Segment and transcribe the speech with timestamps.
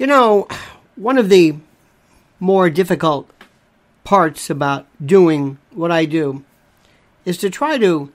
[0.00, 0.48] You know,
[0.96, 1.56] one of the
[2.38, 3.28] more difficult
[4.02, 6.42] parts about doing what I do
[7.26, 8.10] is to try to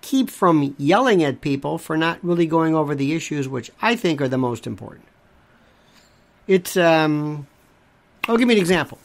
[0.00, 4.22] keep from yelling at people for not really going over the issues which I think
[4.22, 5.04] are the most important.
[6.46, 7.46] It's, um,
[8.26, 8.98] I'll give you an example.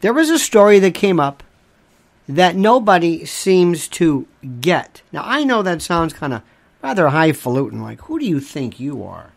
[0.00, 1.44] There was a story that came up
[2.28, 4.26] that nobody seems to
[4.60, 5.02] get.
[5.12, 6.42] Now, I know that sounds kind of
[6.82, 9.30] rather highfalutin, like, who do you think you are?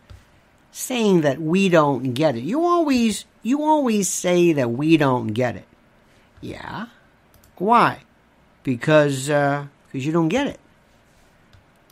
[0.72, 2.44] Saying that we don't get it.
[2.44, 5.68] You always, you always say that we don't get it.
[6.40, 6.88] Yeah.
[7.58, 8.04] Why?
[8.64, 10.60] Because, uh, because you don't get it.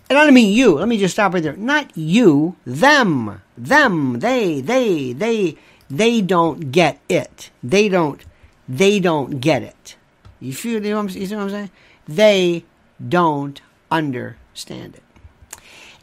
[0.09, 0.75] And I don't mean you.
[0.75, 1.55] Let me just stop right there.
[1.55, 2.55] Not you.
[2.65, 3.41] Them.
[3.57, 4.19] Them.
[4.19, 4.61] They.
[4.61, 5.13] They.
[5.13, 5.57] They.
[5.89, 7.51] They don't get it.
[7.63, 8.23] They don't.
[8.67, 9.95] They don't get it.
[10.39, 10.83] You feel?
[10.85, 11.71] You, know you see what I'm saying?
[12.07, 12.63] They
[13.07, 13.61] don't
[13.91, 15.03] understand it,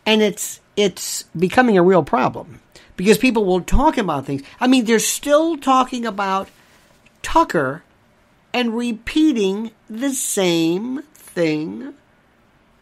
[0.05, 2.61] and it's it's becoming a real problem
[2.97, 4.42] because people will talk about things.
[4.61, 6.48] I mean, they're still talking about
[7.22, 7.83] Tucker
[8.52, 11.94] and repeating the same thing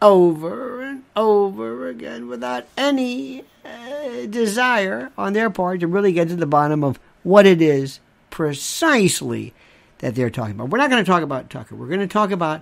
[0.01, 6.35] over and over again without any uh, desire on their part to really get to
[6.35, 7.99] the bottom of what it is
[8.29, 9.53] precisely
[9.99, 10.69] that they're talking about.
[10.69, 11.75] We're not going to talk about Tucker.
[11.75, 12.61] We're going to talk about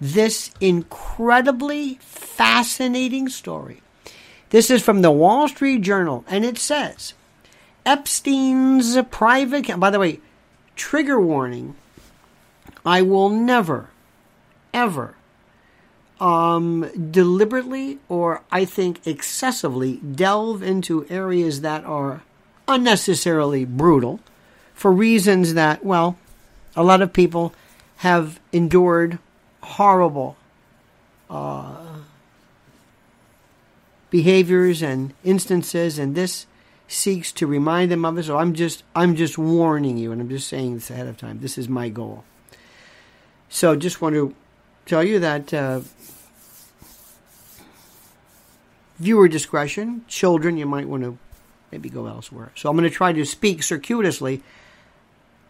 [0.00, 3.82] this incredibly fascinating story.
[4.50, 7.12] This is from the Wall Street Journal, and it says
[7.84, 9.78] Epstein's private.
[9.78, 10.20] By the way,
[10.76, 11.74] trigger warning
[12.84, 13.90] I will never,
[14.72, 15.14] ever
[16.20, 22.22] um, deliberately or I think excessively delve into areas that are
[22.66, 24.20] unnecessarily brutal
[24.74, 26.16] for reasons that, well,
[26.76, 27.52] a lot of people
[27.98, 29.18] have endured
[29.62, 30.36] horrible
[31.28, 31.98] uh,
[34.10, 36.46] behaviors and instances, and this
[36.86, 38.24] seeks to remind them of it.
[38.24, 41.40] So I'm just I'm just warning you, and I'm just saying this ahead of time.
[41.40, 42.24] This is my goal.
[43.48, 44.34] So just want to
[44.86, 45.80] tell you that uh,
[48.98, 51.18] viewer discretion, children, you might want to
[51.70, 52.50] maybe go elsewhere.
[52.54, 54.42] So I'm going to try to speak circuitously.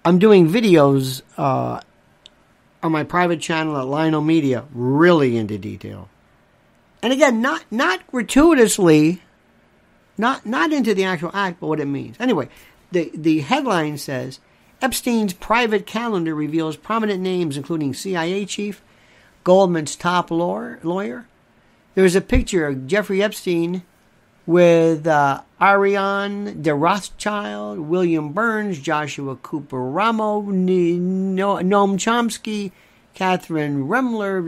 [0.05, 1.81] I'm doing videos uh,
[2.83, 6.09] on my private channel at Lionel Media, really into detail.
[7.03, 9.23] And again, not not gratuitously,
[10.17, 12.17] not not into the actual act, but what it means.
[12.19, 12.49] Anyway,
[12.91, 14.41] the the headline says
[14.81, 18.83] Epstein's private calendar reveals prominent names, including CIA chief,
[19.45, 20.81] Goldman's top lawyer.
[20.83, 21.27] lawyer.
[21.95, 23.83] There's a picture of Jeffrey Epstein
[24.47, 32.73] with uh, Ariane de Rothschild, William Burns, Joshua Cooper Ramo, Noam Chomsky,
[33.15, 34.41] Kathryn Ruemmler.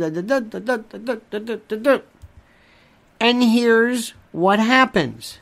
[3.21, 5.39] And here's what happens.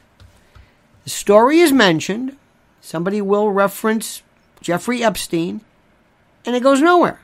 [1.05, 2.37] The story is mentioned.
[2.81, 4.22] Somebody will reference
[4.61, 5.61] Jeffrey Epstein,
[6.44, 7.21] and it goes nowhere.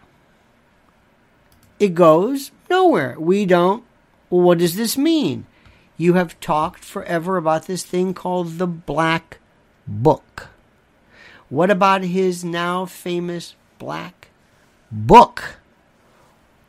[1.81, 3.19] It goes nowhere.
[3.19, 3.83] We don't.
[4.29, 5.47] What does this mean?
[5.97, 9.39] You have talked forever about this thing called the Black
[9.87, 10.49] Book.
[11.49, 14.29] What about his now famous Black
[14.91, 15.57] Book?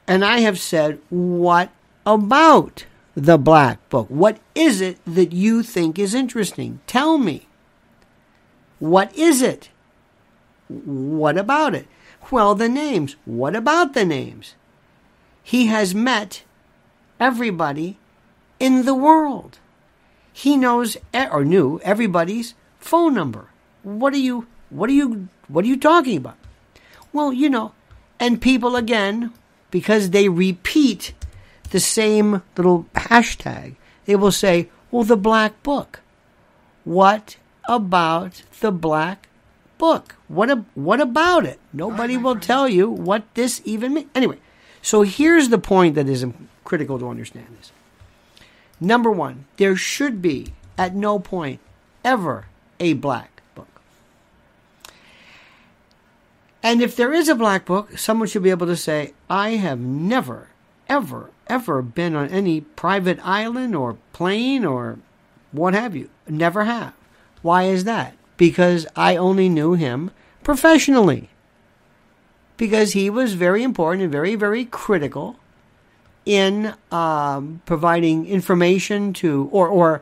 [0.07, 1.69] And I have said, what
[2.05, 4.07] about the Black Book?
[4.09, 6.81] What is it that you think is interesting?
[6.85, 7.47] Tell me.
[8.79, 9.69] What is it?
[10.67, 11.87] What about it?
[12.31, 13.15] Well, the names.
[13.25, 14.55] What about the names?
[15.43, 16.43] He has met
[17.19, 17.97] everybody
[18.59, 19.59] in the world.
[20.33, 23.47] He knows or knew everybody's phone number.
[23.83, 26.37] What are you what are you what are you talking about?
[27.13, 27.71] Well, you know,
[28.19, 29.31] and people again
[29.71, 31.13] because they repeat
[31.75, 33.75] the same little hashtag,
[34.05, 35.99] they will say, "Well, the black book."
[36.85, 37.35] What
[37.67, 39.27] about the black
[39.77, 40.15] book.
[40.27, 41.59] What a, what about it?
[41.73, 44.09] Nobody will tell you what this even means.
[44.15, 44.37] Anyway,
[44.81, 46.25] so here's the point that is
[46.63, 47.71] critical to understand this.
[48.79, 51.59] Number one, there should be at no point
[52.03, 52.47] ever
[52.79, 53.81] a black book.
[56.61, 59.79] And if there is a black book, someone should be able to say, I have
[59.79, 60.49] never,
[60.89, 64.99] ever, ever been on any private island or plane or
[65.51, 66.09] what have you.
[66.27, 66.93] Never have.
[67.41, 68.15] Why is that?
[68.37, 70.11] because I only knew him
[70.43, 71.29] professionally.
[72.57, 75.37] Because he was very important and very, very critical
[76.25, 80.01] in um, providing information to or, or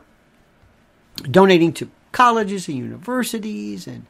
[1.30, 3.86] donating to colleges and universities.
[3.86, 4.06] And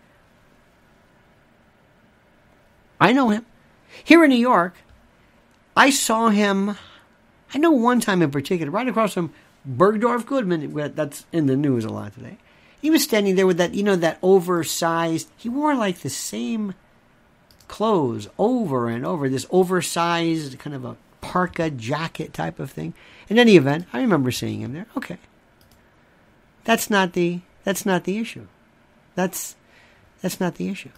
[3.01, 3.47] I know him.
[4.03, 4.75] Here in New York,
[5.77, 6.77] I saw him,
[7.55, 9.33] I know one time in particular, right across from
[9.69, 12.37] Bergdorf Goodman, that's in the news a lot today
[12.83, 15.31] He was standing there with that, you know, that oversized.
[15.37, 16.75] He wore like the same
[17.69, 19.29] clothes over and over.
[19.29, 22.93] This oversized kind of a parka jacket type of thing.
[23.29, 24.87] In any event, I remember seeing him there.
[24.97, 25.19] Okay,
[26.65, 28.47] that's not the that's not the issue.
[29.15, 29.57] That's
[30.21, 30.91] that's not the issue.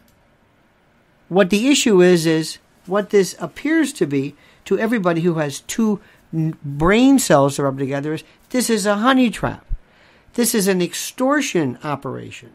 [1.29, 6.01] What the issue is is what this appears to be to everybody who has two
[6.37, 9.65] brain cells to rub together is this is a honey trap.
[10.35, 12.53] This is an extortion operation.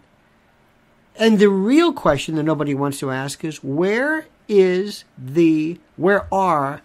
[1.15, 6.81] And the real question that nobody wants to ask is where is the where are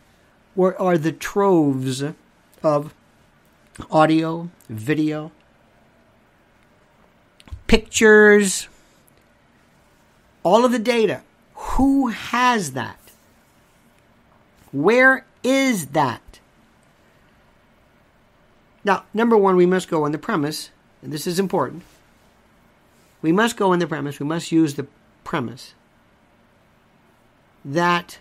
[0.54, 2.02] where are the troves
[2.62, 2.94] of
[3.90, 5.31] audio, video,
[7.66, 8.69] pictures,
[10.43, 11.22] all of the data.
[11.54, 12.98] Who has that?
[14.72, 16.22] Where is that?
[18.86, 20.70] Now, number one, we must go on the premise,
[21.02, 21.82] and this is important.
[23.20, 24.86] We must go on the premise, we must use the
[25.24, 25.74] premise
[27.64, 28.20] that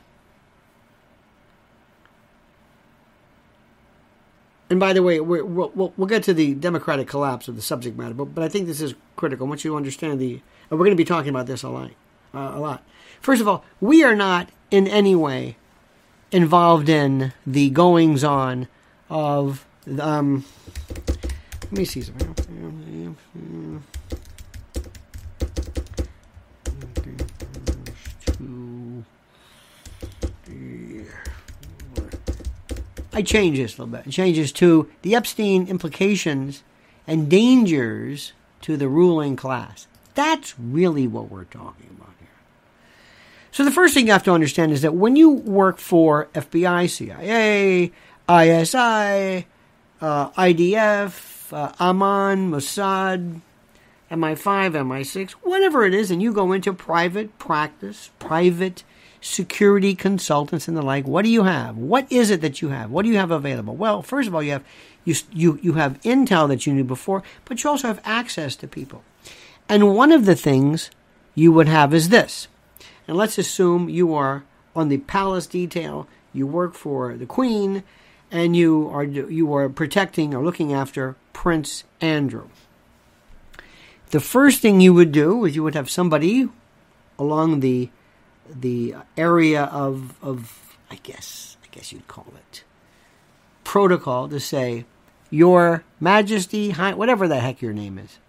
[4.72, 7.62] and by the way, we will we'll, we'll get to the democratic collapse of the
[7.62, 9.46] subject matter, but, but I think this is critical.
[9.46, 10.42] Want you understand the,
[10.72, 11.92] we're going to be talking about this a lot.
[12.34, 12.84] Uh, a lot.
[13.22, 15.58] First of all, we are not in any way
[16.32, 18.68] involved in the goings on
[19.12, 19.68] of
[20.00, 20.44] um,
[21.64, 22.36] let me see something.
[33.16, 34.08] I change this a little bit.
[34.08, 36.64] It changes to the Epstein implications
[37.08, 39.88] and dangers to the ruling class.
[40.16, 42.28] That's really what we're talking about here.
[43.52, 46.90] So the first thing you have to understand is that when you work for FBI,
[46.90, 47.94] CIA,
[48.30, 49.48] ISI,
[50.06, 53.42] uh, IDF, uh, Aman, Mossad,
[54.12, 58.84] MI5, MI6, whatever it is, and you go into private practice, private
[59.20, 61.08] security consultants and the like.
[61.08, 61.76] What do you have?
[61.76, 62.92] What is it that you have?
[62.92, 63.76] What do you have available?
[63.76, 64.64] Well, first of all, you have
[65.06, 68.68] you you you have intel that you knew before, but you also have access to
[68.68, 69.04] people.
[69.68, 70.92] And one of the things
[71.34, 72.48] you would have is this.
[73.08, 74.44] And let's assume you are
[74.76, 77.84] on the palace detail, you work for the queen,
[78.32, 82.50] and you are you are protecting or looking after Prince Andrew.
[84.12, 86.48] The first thing you would do is you would have somebody
[87.18, 87.90] along the
[88.50, 92.64] the area of of I guess I guess you'd call it
[93.64, 94.86] protocol to say
[95.30, 98.20] your majesty whatever the heck your name is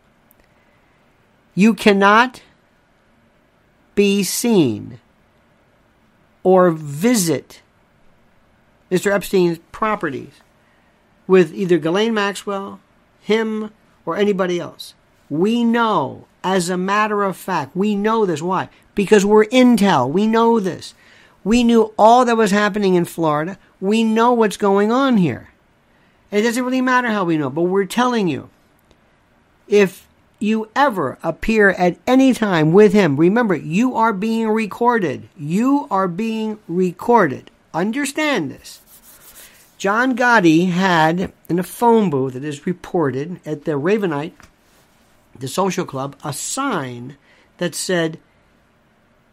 [1.54, 2.42] you cannot
[3.94, 4.98] be seen
[6.42, 7.62] or visit
[8.90, 9.12] Mr.
[9.12, 10.40] Epstein's properties
[11.26, 12.80] with either Ghislaine Maxwell,
[13.20, 13.72] him,
[14.04, 14.94] or anybody else.
[15.28, 18.40] We know, as a matter of fact, we know this.
[18.40, 18.68] Why?
[18.94, 20.08] Because we're intel.
[20.08, 20.94] We know this.
[21.42, 23.58] We knew all that was happening in Florida.
[23.80, 25.50] We know what's going on here.
[26.30, 28.50] It doesn't really matter how we know, but we're telling you.
[29.68, 30.06] If
[30.38, 35.28] you ever appear at any time with him, remember, you are being recorded.
[35.36, 37.50] You are being recorded.
[37.76, 38.80] Understand this.
[39.76, 44.32] John Gotti had in a phone booth, that is reported, at the Ravenite,
[45.38, 47.18] the social club, a sign
[47.58, 48.18] that said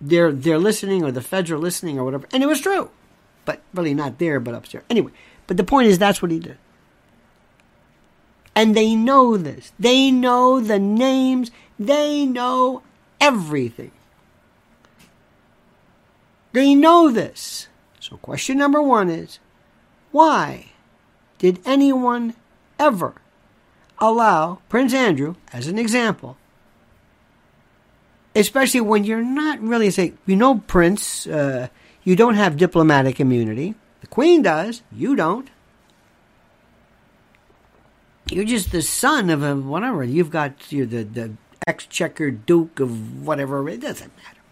[0.01, 2.27] they're they're listening or the feds are listening or whatever.
[2.33, 2.89] And it was true.
[3.45, 4.83] But really not there, but upstairs.
[4.89, 5.13] Anyway,
[5.47, 6.57] but the point is that's what he did.
[8.53, 9.71] And they know this.
[9.79, 11.49] They know the names.
[11.79, 12.83] They know
[13.21, 13.91] everything.
[16.51, 17.69] They know this.
[18.13, 19.39] So, question number one is
[20.11, 20.67] why
[21.39, 22.35] did anyone
[22.77, 23.15] ever
[23.97, 26.37] allow Prince Andrew, as an example,
[28.35, 31.69] especially when you're not really saying, you know, Prince, uh,
[32.03, 33.73] you don't have diplomatic immunity.
[34.01, 35.49] The Queen does, you don't.
[38.29, 40.03] You're just the son of a whatever.
[40.03, 41.31] You've got you're the, the
[41.65, 43.67] exchequer duke of whatever.
[43.67, 44.42] It doesn't matter.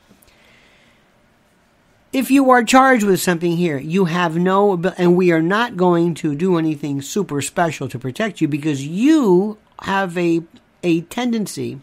[2.13, 6.13] If you are charged with something here, you have no, and we are not going
[6.15, 10.41] to do anything super special to protect you because you have a,
[10.84, 11.80] a tendency,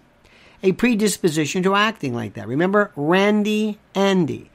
[0.62, 2.46] a predisposition to acting like that.
[2.46, 4.50] Remember Randy Andy,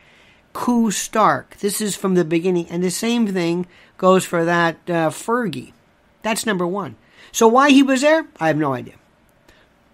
[0.54, 1.58] Koo Stark.
[1.58, 3.66] This is from the beginning, and the same thing
[3.98, 5.74] goes for that uh, Fergie.
[6.22, 6.98] That's number one.
[7.32, 8.94] So why he was there, I have no idea.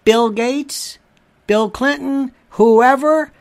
[0.04, 0.98] Bill Gates,
[1.46, 3.32] Bill Clinton, whoever,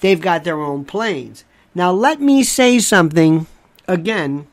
[0.00, 1.44] they've got their own planes.
[1.74, 3.46] Now, let me say something
[3.88, 4.46] again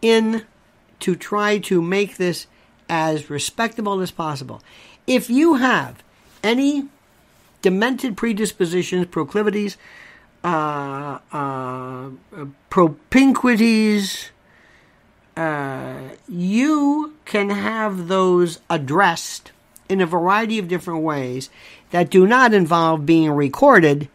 [0.00, 0.44] in
[1.00, 2.46] to try to make this
[2.88, 4.62] as respectable as possible.
[5.06, 6.02] If you have
[6.42, 6.88] any
[7.62, 9.76] demented predispositions, proclivities,
[10.44, 12.10] uh, uh,
[12.70, 14.30] propinquities,
[15.36, 19.52] uh, you can have those addressed
[19.88, 21.50] in a variety of different ways
[21.90, 24.08] that do not involve being recorded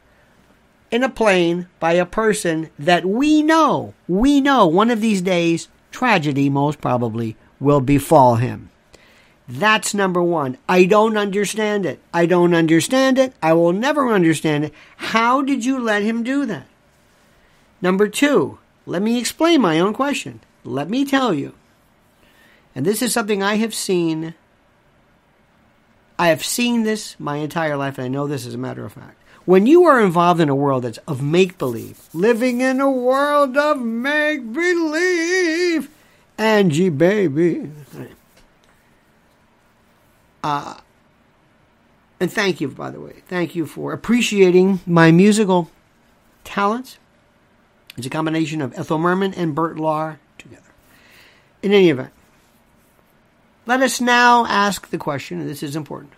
[0.92, 5.68] in a plane by a person that we know, we know one of these days,
[5.92, 8.70] tragedy most probably will befall him.
[9.48, 10.58] That's number one.
[10.68, 12.00] I don't understand it.
[12.14, 13.34] I don't understand it.
[13.42, 14.74] I will never understand it.
[14.98, 16.68] How did you let him do that?
[17.82, 20.42] Number two, let me explain my own question.
[20.64, 21.54] Let me tell you,
[22.76, 24.34] and this is something I have seen.
[26.20, 28.94] I have seen this my entire life, and I know this as a matter of
[28.94, 29.22] fact.
[29.48, 33.56] When you are involved in a world that's of make believe, living in a world
[33.56, 35.90] of make believe,
[36.38, 37.72] Angie baby.
[40.44, 40.76] Uh,
[42.20, 43.24] and thank you, by the way.
[43.30, 45.72] Thank you for appreciating my musical
[46.44, 46.98] talents.
[47.96, 50.74] It's a combination of Ethel Merman and Bert Lahr together.
[51.64, 52.12] In any event,
[53.66, 56.17] let us now ask the question, and this is important.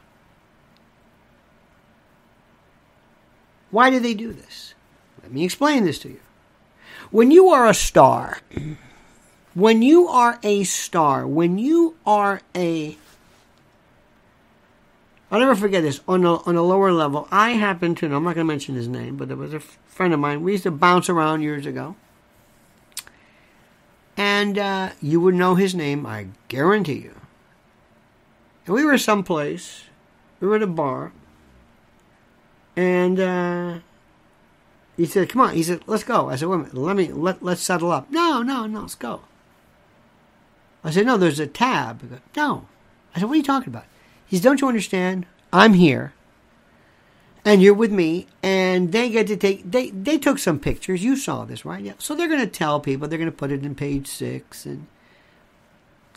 [3.71, 4.73] Why do they do this?
[5.21, 6.19] Let me explain this to you.
[7.11, 8.39] When you are a star,
[9.53, 12.97] when you are a star, when you are a
[15.31, 16.01] I'll never forget this.
[16.07, 18.75] On a, on a lower level, I happen to know, I'm not going to mention
[18.75, 20.41] his name, but there was a friend of mine.
[20.41, 21.95] We used to bounce around years ago.
[24.17, 27.15] And uh, you would know his name, I guarantee you.
[28.65, 29.83] And we were someplace,
[30.39, 31.11] we were at a bar,
[32.75, 33.79] and uh,
[34.97, 35.53] he said, Come on.
[35.53, 36.29] He said, Let's go.
[36.29, 38.11] I said, Wait a minute, let me, let, let's settle up.
[38.11, 39.21] No, no, no, let's go.
[40.83, 42.09] I said, No, there's a tab.
[42.09, 42.65] Goes, no.
[43.15, 43.85] I said, What are you talking about?
[44.25, 45.25] He says, Don't you understand?
[45.51, 46.13] I'm here.
[47.45, 49.71] And you're with me, and they get to take.
[49.71, 51.03] They they took some pictures.
[51.03, 51.81] You saw this, right?
[51.81, 51.93] Yeah.
[51.97, 53.07] So they're going to tell people.
[53.07, 54.87] They're going to put it in page six, and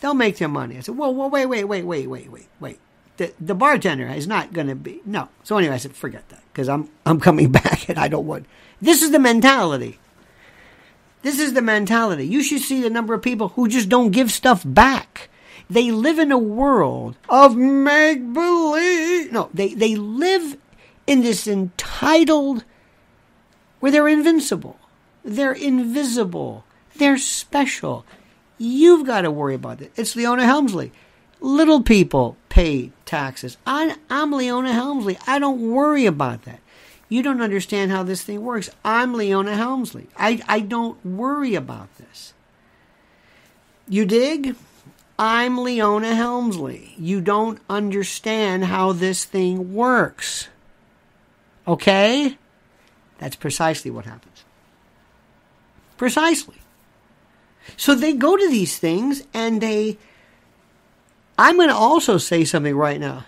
[0.00, 0.76] they'll make their money.
[0.76, 2.80] I said, well, well, wait, wait, wait, wait, wait, wait, wait.
[3.16, 5.28] The the bartender is not going to be no.
[5.44, 8.46] So anyway, I said, forget that because I'm I'm coming back, and I don't want.
[8.80, 9.98] This is the mentality.
[11.22, 12.26] This is the mentality.
[12.26, 15.30] You should see the number of people who just don't give stuff back.
[15.70, 19.32] They live in a world of make believe.
[19.32, 20.58] No, they, they live
[21.06, 22.64] in this entitled
[23.80, 24.78] where they're invincible.
[25.24, 26.64] They're invisible.
[26.96, 28.04] They're special.
[28.58, 29.92] You've got to worry about it.
[29.96, 30.92] It's Leona Helmsley.
[31.42, 33.56] Little people pay taxes.
[33.66, 35.18] I, I'm Leona Helmsley.
[35.26, 36.60] I don't worry about that.
[37.08, 38.70] You don't understand how this thing works.
[38.84, 40.06] I'm Leona Helmsley.
[40.16, 42.32] I, I don't worry about this.
[43.88, 44.54] You dig?
[45.18, 46.94] I'm Leona Helmsley.
[46.96, 50.48] You don't understand how this thing works.
[51.66, 52.38] Okay?
[53.18, 54.44] That's precisely what happens.
[55.96, 56.56] Precisely.
[57.76, 59.98] So they go to these things and they.
[61.38, 63.24] I'm going to also say something right now.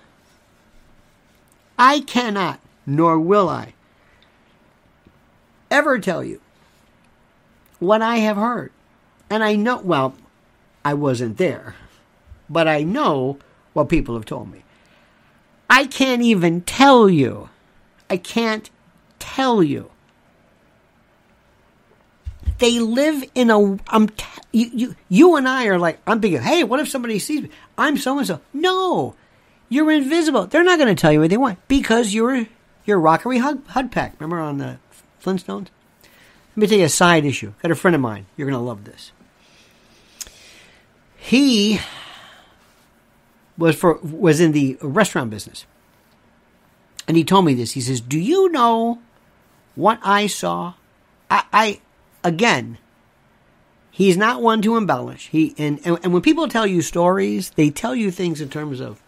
[1.78, 3.74] I cannot, nor will I,
[5.70, 6.40] ever tell you
[7.80, 8.70] what I have heard.
[9.30, 10.14] And I know, well,
[10.84, 11.74] I wasn't there,
[12.48, 13.38] but I know
[13.72, 14.62] what people have told me.
[15.68, 17.48] I can't even tell you.
[18.08, 18.70] I can't
[19.18, 19.90] tell you.
[22.64, 23.78] They live in a.
[23.88, 24.08] I'm
[24.50, 27.50] you, you, you and I are like, I'm thinking, hey, what if somebody sees me?
[27.76, 28.40] I'm so and so.
[28.54, 29.14] No,
[29.68, 30.46] you're invisible.
[30.46, 32.46] They're not going to tell you what they want because you're
[32.86, 34.14] you're Rockery Hud, Hudpeck.
[34.18, 34.78] Remember on the
[35.22, 35.66] Flintstones?
[36.52, 37.52] Let me tell you a side issue.
[37.60, 38.24] Got a friend of mine.
[38.34, 39.12] You're going to love this.
[41.18, 41.80] He
[43.58, 45.66] was for was in the restaurant business.
[47.06, 47.72] And he told me this.
[47.72, 49.02] He says, "Do you know
[49.74, 50.72] what I saw?
[51.30, 51.80] I, I
[52.24, 52.78] again,
[53.90, 55.28] he's not one to embellish.
[55.28, 58.80] He and, and and when people tell you stories, they tell you things in terms
[58.80, 59.00] of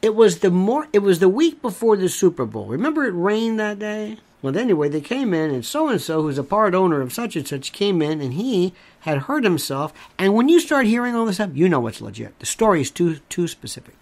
[0.00, 2.66] it was the more it was the week before the Super Bowl.
[2.66, 4.18] Remember it rained that day?
[4.42, 7.36] Well, anyway, they came in, and so and so, who's a part owner of such
[7.36, 9.92] and such, came in, and he had hurt himself.
[10.18, 12.36] And when you start hearing all this stuff, you know it's legit.
[12.40, 13.94] The story is too too specific.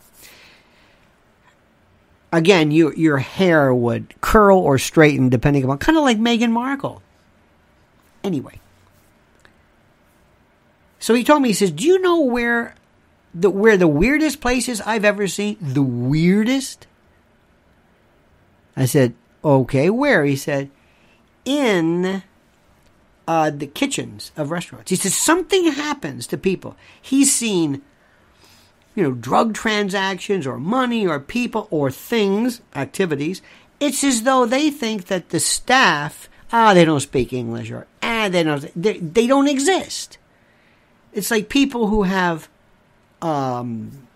[2.32, 7.02] Again, you, your hair would curl or straighten depending upon, kind of like Meghan Markle.
[8.22, 8.60] Anyway,
[10.99, 12.75] so he told me, he says, "Do you know where
[13.34, 15.56] the where the weirdest places I've ever seen?
[15.60, 16.87] The weirdest."
[18.76, 20.25] I said, Okay, where?
[20.25, 20.70] He said,
[21.44, 22.22] in
[23.26, 24.90] uh, the kitchens of restaurants.
[24.90, 26.76] He says something happens to people.
[27.00, 27.82] He's seen,
[29.00, 33.40] you know, drug transactions or money or people or things, activities,
[33.80, 38.28] it's as though they think that the staff, ah, they don't speak English or ah,
[38.28, 40.19] they don't, they, they don't exist.
[41.14, 42.50] It's like people who have
[43.23, 44.07] um,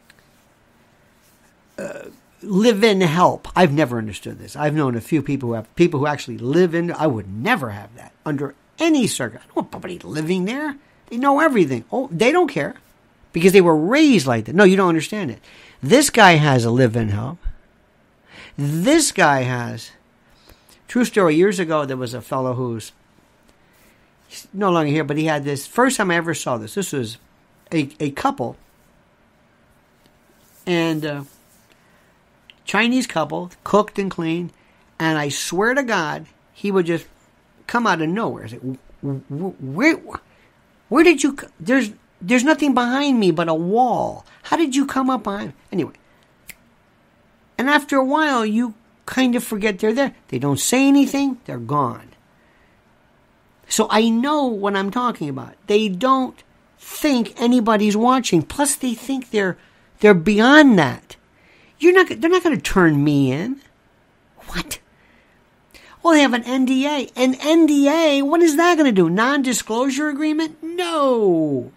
[1.78, 2.10] uh,
[2.42, 3.48] live-in help.
[3.56, 4.54] I've never understood this.
[4.54, 6.92] I've known a few people who have people who actually live in.
[6.92, 9.50] I would never have that under any circumstance.
[9.50, 10.76] I don't want somebody living there.
[11.06, 11.86] They know everything.
[11.90, 12.74] Oh, they don't care
[13.34, 14.54] because they were raised like that.
[14.54, 15.40] No, you don't understand it.
[15.82, 17.38] This guy has a live-in help.
[18.56, 19.90] This guy has.
[20.88, 21.34] True story.
[21.34, 22.92] Years ago, there was a fellow who's
[24.54, 25.66] no longer here, but he had this.
[25.66, 26.74] First time I ever saw this.
[26.74, 27.18] This was
[27.70, 28.56] a a couple,
[30.66, 31.04] and.
[31.04, 31.24] Uh,
[32.64, 34.50] Chinese couple, cooked and cleaned,
[34.98, 36.24] and I swear to God,
[36.54, 37.06] he would just
[37.66, 38.48] come out of nowhere.
[38.48, 38.56] Say,
[39.02, 40.00] where,
[40.88, 41.36] where did you?
[41.60, 41.90] There's
[42.26, 44.24] there's nothing behind me but a wall.
[44.44, 45.52] How did you come up behind?
[45.70, 45.94] Anyway,
[47.58, 48.74] and after a while, you
[49.06, 50.14] kind of forget they're there.
[50.28, 51.38] They don't say anything.
[51.44, 52.10] They're gone.
[53.68, 55.54] So I know what I'm talking about.
[55.66, 56.42] They don't
[56.78, 58.42] think anybody's watching.
[58.42, 59.56] Plus, they think they're
[60.00, 61.16] they're beyond that.
[61.78, 62.08] You're not.
[62.20, 63.60] They're not going to turn me in.
[64.48, 64.78] What?
[66.02, 67.12] Well, they have an NDA.
[67.16, 68.22] An NDA.
[68.22, 69.08] What is that going to do?
[69.08, 70.62] Non-disclosure agreement?
[70.62, 71.72] No.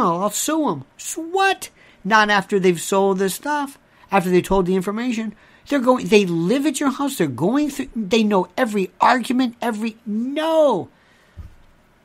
[0.00, 0.84] Well, I'll sue them.
[0.96, 1.68] So what?
[2.04, 3.78] Not after they've sold the stuff.
[4.10, 5.34] After they told the information.
[5.68, 6.06] They're going.
[6.06, 7.18] They live at your house.
[7.18, 7.90] They're going through.
[7.94, 9.56] They know every argument.
[9.60, 10.88] Every no.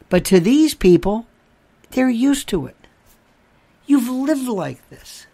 [0.10, 1.25] But to these people,
[1.92, 2.75] they're used to it.
[3.86, 5.25] You've lived like this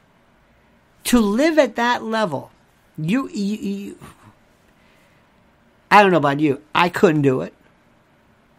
[1.05, 2.51] to live at that level,
[2.97, 3.97] you, you, you,
[5.89, 6.61] I don't know about you.
[6.75, 7.53] I couldn't do it.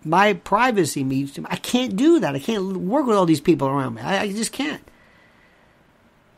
[0.04, 1.46] My privacy means to me.
[1.50, 2.34] I can't do that.
[2.34, 4.02] I can't work with all these people around me.
[4.02, 4.82] I, I just can't.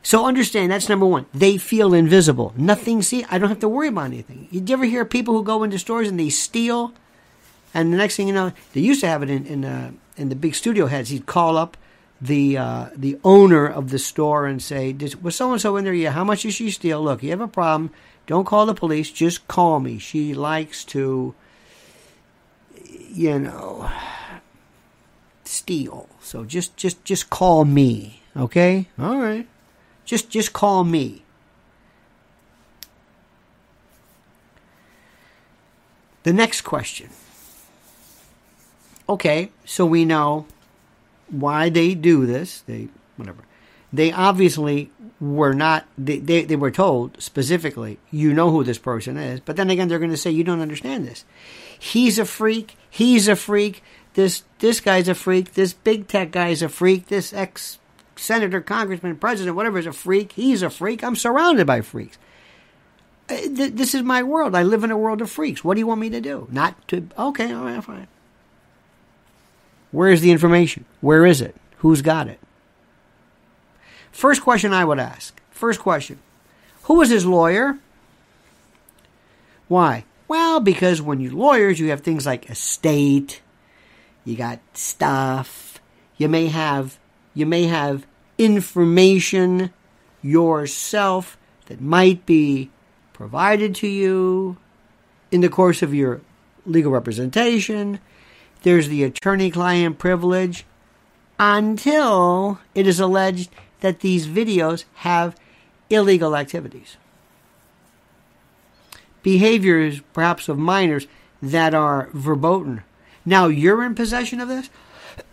[0.03, 1.25] So understand that's number one.
[1.33, 2.53] They feel invisible.
[2.55, 3.25] Nothing see.
[3.31, 4.47] I don't have to worry about anything.
[4.51, 6.93] You ever hear people who go into stores and they steal,
[7.73, 10.29] and the next thing you know, they used to have it in in, uh, in
[10.29, 11.09] the big studio heads.
[11.09, 11.75] He'd call up
[12.21, 15.93] the uh, the owner of the store and say, "Was so and so in there?
[15.93, 16.11] Yeah.
[16.11, 17.01] How much did she steal?
[17.01, 17.89] Look, you have a problem.
[18.27, 19.11] Don't call the police.
[19.11, 19.99] Just call me.
[19.99, 21.35] She likes to,
[23.11, 23.89] you know,
[25.43, 26.09] steal.
[26.21, 28.21] So just just just call me.
[28.35, 28.87] Okay.
[28.99, 29.47] All right.
[30.05, 31.23] Just just call me."
[36.23, 37.09] The next question.
[39.07, 40.47] Okay, so we know
[41.29, 42.61] why they do this.
[42.61, 43.43] They whatever.
[43.93, 45.85] They obviously were not.
[45.97, 49.39] They, they, they were told specifically, you know who this person is.
[49.39, 51.23] But then again, they're going to say you don't understand this.
[51.79, 52.77] He's a freak.
[52.89, 53.83] He's a freak.
[54.13, 55.53] This this guy's a freak.
[55.53, 57.07] This big tech guy's a freak.
[57.07, 57.79] This ex
[58.15, 60.31] senator, congressman, president, whatever is a freak.
[60.33, 61.03] He's a freak.
[61.03, 62.17] I'm surrounded by freaks.
[63.29, 64.55] Uh, this is my world.
[64.55, 65.63] I live in a world of freaks.
[65.63, 66.47] What do you want me to do?
[66.51, 67.07] Not to.
[67.17, 68.07] Okay, all right, fine.
[69.91, 70.85] Where's the information?
[71.01, 71.55] Where is it?
[71.77, 72.39] Who's got it?
[74.11, 75.41] First question I would ask.
[75.51, 76.19] First question.
[76.83, 77.79] Who was his lawyer?
[79.67, 80.05] Why?
[80.27, 83.41] Well, because when you're lawyers, you have things like estate,
[84.23, 85.79] you got stuff,
[86.17, 86.99] you may have
[87.33, 88.07] you may have
[88.37, 89.71] information
[90.21, 92.71] yourself that might be
[93.13, 94.57] provided to you
[95.31, 96.21] in the course of your
[96.65, 97.99] legal representation.
[98.63, 100.65] There's the attorney client privilege
[101.37, 105.35] until it is alleged that these videos have
[105.89, 106.97] illegal activities.
[109.25, 111.07] Behaviors, perhaps of minors,
[111.41, 112.83] that are verboten.
[113.25, 114.69] Now you're in possession of this?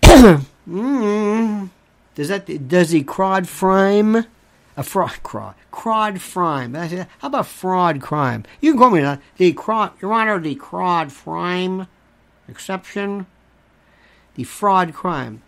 [0.66, 1.68] mm.
[2.14, 4.24] Does that does the crowd crime
[4.78, 6.72] a fraud crime crowd crime?
[6.72, 8.44] How about fraud crime?
[8.62, 9.20] You can call me that.
[9.36, 11.86] The crowd, Your Honor, the crowd crime
[12.48, 13.26] exception,
[14.36, 15.42] the fraud crime.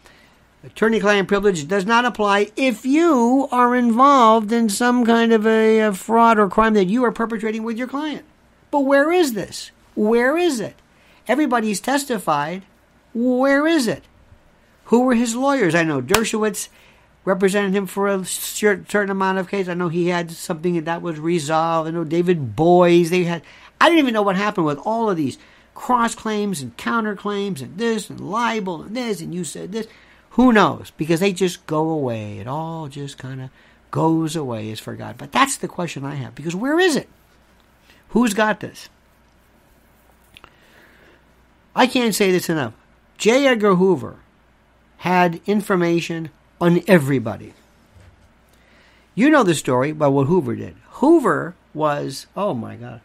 [0.62, 5.78] Attorney client privilege does not apply if you are involved in some kind of a,
[5.80, 8.26] a, fraud or crime that you are perpetrating with your client.
[8.74, 9.70] But where is this?
[9.94, 10.74] Where is it?
[11.28, 12.64] Everybody's testified.
[13.14, 14.02] Where is it?
[14.86, 15.76] Who were his lawyers?
[15.76, 16.70] I know Dershowitz
[17.24, 19.68] represented him for a certain amount of cases.
[19.68, 21.86] I know he had something that was resolved.
[21.86, 23.10] I know David Boies.
[23.10, 23.42] They had.
[23.80, 25.38] I didn't even know what happened with all of these
[25.76, 29.86] cross claims and counter claims and this and libel and this and you said this.
[30.30, 30.90] Who knows?
[30.96, 32.40] Because they just go away.
[32.40, 33.50] It all just kind of
[33.92, 35.14] goes away, is forgotten.
[35.16, 36.34] But that's the question I have.
[36.34, 37.08] Because where is it?
[38.14, 38.88] Who's got this?
[41.74, 42.72] I can't say this enough.
[43.18, 43.48] J.
[43.48, 44.18] Edgar Hoover
[44.98, 47.54] had information on everybody.
[49.16, 50.76] You know the story about what Hoover did.
[51.00, 53.00] Hoover was, oh my God.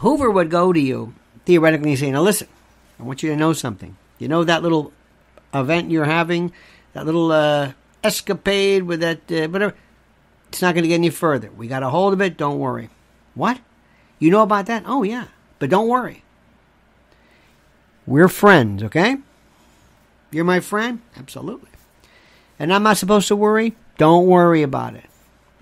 [0.00, 1.14] Hoover would go to you,
[1.46, 2.48] theoretically, and say, Now listen,
[2.98, 3.96] I want you to know something.
[4.18, 4.92] You know that little
[5.54, 6.52] event you're having,
[6.92, 7.72] that little uh,
[8.04, 9.74] escapade with that, uh, whatever?
[10.50, 11.48] It's not going to get any further.
[11.52, 12.36] We got a hold of it.
[12.36, 12.90] Don't worry.
[13.34, 13.60] What?
[14.18, 14.82] You know about that?
[14.84, 15.28] Oh, yeah.
[15.60, 16.24] But don't worry.
[18.04, 19.18] We're friends, okay?
[20.32, 21.02] You're my friend?
[21.16, 21.70] Absolutely.
[22.58, 23.76] And I'm not supposed to worry?
[23.96, 25.04] Don't worry about it.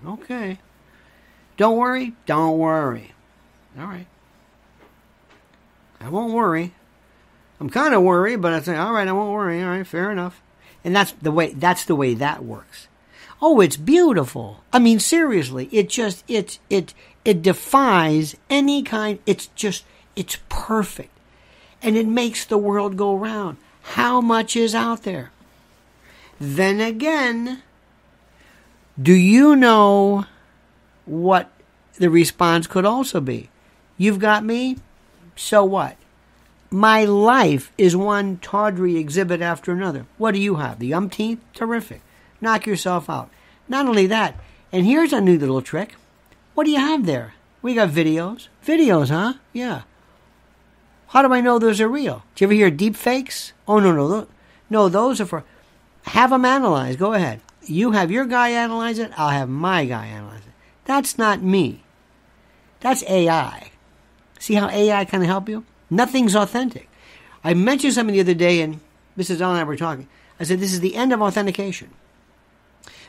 [0.06, 0.58] Okay.
[1.58, 2.14] Don't worry?
[2.24, 3.12] Don't worry.
[3.78, 4.06] All right.
[6.00, 6.72] I won't worry.
[7.60, 9.62] I'm kind of worried, but I say, all right, I won't worry.
[9.62, 10.40] All right, fair enough.
[10.82, 11.52] And that's the way.
[11.52, 12.88] That's the way that works.
[13.40, 14.64] Oh, it's beautiful.
[14.72, 16.92] I mean, seriously, it just it it
[17.24, 19.20] it defies any kind.
[19.26, 19.84] It's just
[20.16, 21.10] it's perfect,
[21.82, 23.58] and it makes the world go round.
[23.82, 25.30] How much is out there?
[26.40, 27.62] Then again,
[29.00, 30.26] do you know
[31.06, 31.50] what
[31.96, 33.50] the response could also be?
[33.96, 34.78] You've got me,
[35.36, 35.96] so what?
[36.70, 40.06] My life is one tawdry exhibit after another.
[40.18, 40.78] What do you have?
[40.78, 41.40] The umpteenth?
[41.54, 42.02] Terrific.
[42.40, 43.30] Knock yourself out.
[43.68, 44.38] Not only that,
[44.72, 45.96] and here's a new little trick.
[46.54, 47.34] What do you have there?
[47.62, 48.48] We got videos.
[48.64, 49.34] Videos, huh?
[49.52, 49.82] Yeah.
[51.08, 52.22] How do I know those are real?
[52.34, 53.52] Do you ever hear deep fakes?
[53.66, 54.26] Oh, no, no.
[54.70, 55.44] No, those are for.
[56.02, 56.98] Have them analyzed.
[56.98, 57.40] Go ahead.
[57.62, 60.52] You have your guy analyze it, I'll have my guy analyze it.
[60.84, 61.82] That's not me.
[62.80, 63.72] That's AI.
[64.38, 65.64] See how AI can help you?
[65.90, 66.88] Nothing's authentic.
[67.44, 68.80] I mentioned something the other day, and
[69.18, 69.40] Mrs.
[69.40, 70.08] L and I were talking.
[70.40, 71.90] I said, This is the end of authentication.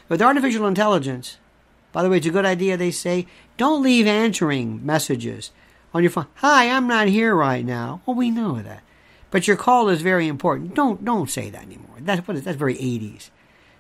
[0.09, 1.37] With artificial intelligence,
[1.91, 5.51] by the way, it's a good idea, they say, don't leave answering messages
[5.93, 6.25] on your phone.
[6.35, 8.01] Hi, I'm not here right now.
[8.05, 8.81] Well, we know that.
[9.29, 10.73] But your call is very important.
[10.73, 11.97] Don't don't say that anymore.
[11.99, 13.29] That's what that's very 80s.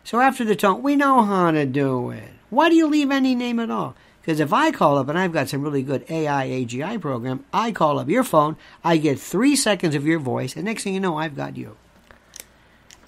[0.03, 2.29] So after the tone, we know how to do it.
[2.51, 3.95] Why do you leave any name at all?
[4.21, 7.71] Because if I call up and I've got some really good AI AGI program, I
[7.71, 10.99] call up your phone, I get three seconds of your voice, and next thing you
[10.99, 11.77] know, I've got you.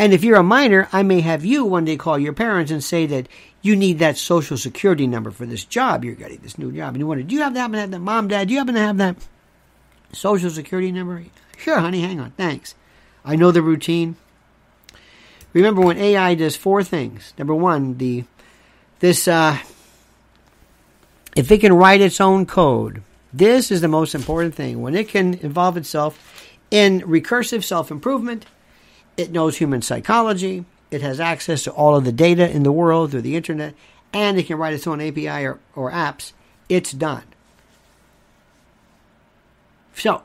[0.01, 2.83] And if you're a minor, I may have you one day call your parents and
[2.83, 3.27] say that
[3.61, 6.95] you need that social security number for this job you're getting, this new job.
[6.95, 7.99] And you wonder, do you happen to have that?
[7.99, 9.15] Mom, Dad, do you happen to have that
[10.11, 11.23] social security number?
[11.55, 12.31] Sure, honey, hang on.
[12.31, 12.73] Thanks.
[13.23, 14.15] I know the routine.
[15.53, 17.35] Remember when AI does four things.
[17.37, 18.23] Number one, the
[19.01, 19.59] this uh,
[21.35, 24.81] if it can write its own code, this is the most important thing.
[24.81, 28.47] When it can involve itself in recursive self improvement,
[29.21, 30.65] it knows human psychology.
[30.89, 33.73] It has access to all of the data in the world through the internet,
[34.11, 36.33] and it can write its own API or, or apps.
[36.67, 37.23] It's done.
[39.95, 40.23] So,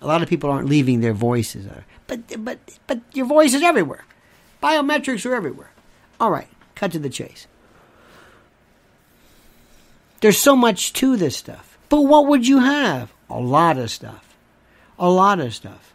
[0.00, 1.66] a lot of people aren't leaving their voices,
[2.06, 4.04] but but but your voice is everywhere.
[4.62, 5.70] Biometrics are everywhere.
[6.20, 7.46] All right, cut to the chase.
[10.20, 11.78] There's so much to this stuff.
[11.88, 13.12] But what would you have?
[13.28, 14.36] A lot of stuff.
[14.98, 15.91] A lot of stuff.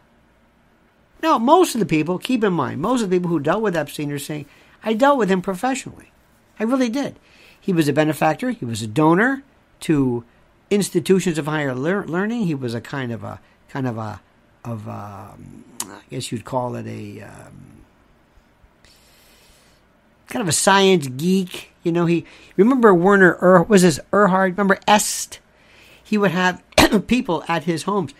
[1.22, 3.76] Now, most of the people, keep in mind, most of the people who dealt with
[3.76, 4.46] Epstein are saying,
[4.84, 6.12] I dealt with him professionally.
[6.60, 7.18] I really did.
[7.60, 9.42] He was a benefactor, he was a donor
[9.80, 10.24] to
[10.70, 12.44] institutions of higher lear- learning.
[12.44, 14.20] He was a kind of a kind of a
[14.64, 17.82] of a, um, I guess you'd call it a um,
[20.28, 21.70] kind of a science geek.
[21.82, 22.24] You know, he
[22.56, 24.52] remember Werner er, was this Erhard?
[24.52, 25.40] Remember Est?
[26.02, 26.62] He would have
[27.06, 28.14] people at his homes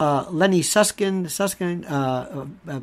[0.00, 1.30] uh, Lenny Susskind,
[1.86, 2.80] uh, uh, uh,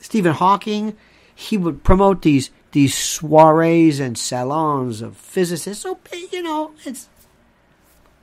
[0.00, 0.96] Stephen Hawking.
[1.34, 5.82] He would promote these these soirees and salons of physicists.
[5.82, 5.98] So
[6.30, 7.08] you know, it's.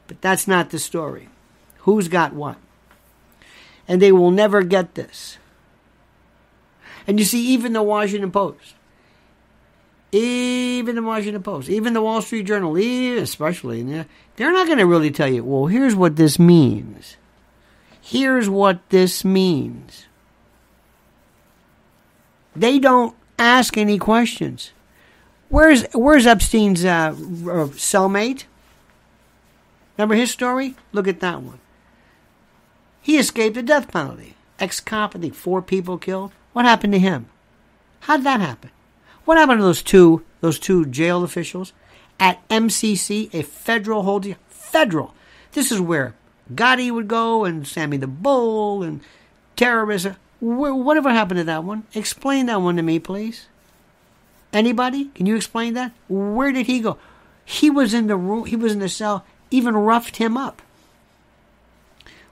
[0.07, 1.29] But that's not the story.
[1.79, 2.57] Who's got what?
[3.87, 5.37] And they will never get this.
[7.05, 8.73] And you see, even the Washington Post,
[10.11, 13.83] even the Washington Post, even the Wall Street Journal, especially,
[14.35, 17.17] they're not going to really tell you, well, here's what this means.
[18.09, 20.07] Here's what this means.
[22.55, 24.71] They don't ask any questions.
[25.49, 28.45] Where's where's Epstein's uh, cellmate?
[29.95, 30.73] Remember his story?
[30.91, 31.59] Look at that one.
[32.99, 34.33] He escaped the death penalty.
[34.57, 36.31] Ex-cop, I think four people killed.
[36.53, 37.27] What happened to him?
[37.99, 38.71] How did that happen?
[39.25, 41.73] What happened to those two those two jail officials
[42.19, 44.35] at MCC, a federal holding?
[44.47, 45.13] Federal.
[45.51, 46.15] This is where
[46.53, 49.01] Gotti would go and Sammy the Bull and
[49.55, 50.15] terrorism.
[50.39, 51.83] Whatever happened to that one?
[51.93, 53.47] Explain that one to me, please.
[54.53, 55.05] Anybody?
[55.15, 55.91] Can you explain that?
[56.07, 56.97] Where did he go?
[57.45, 58.45] He was in the room.
[58.45, 59.25] He was in the cell.
[59.51, 60.61] Even roughed him up.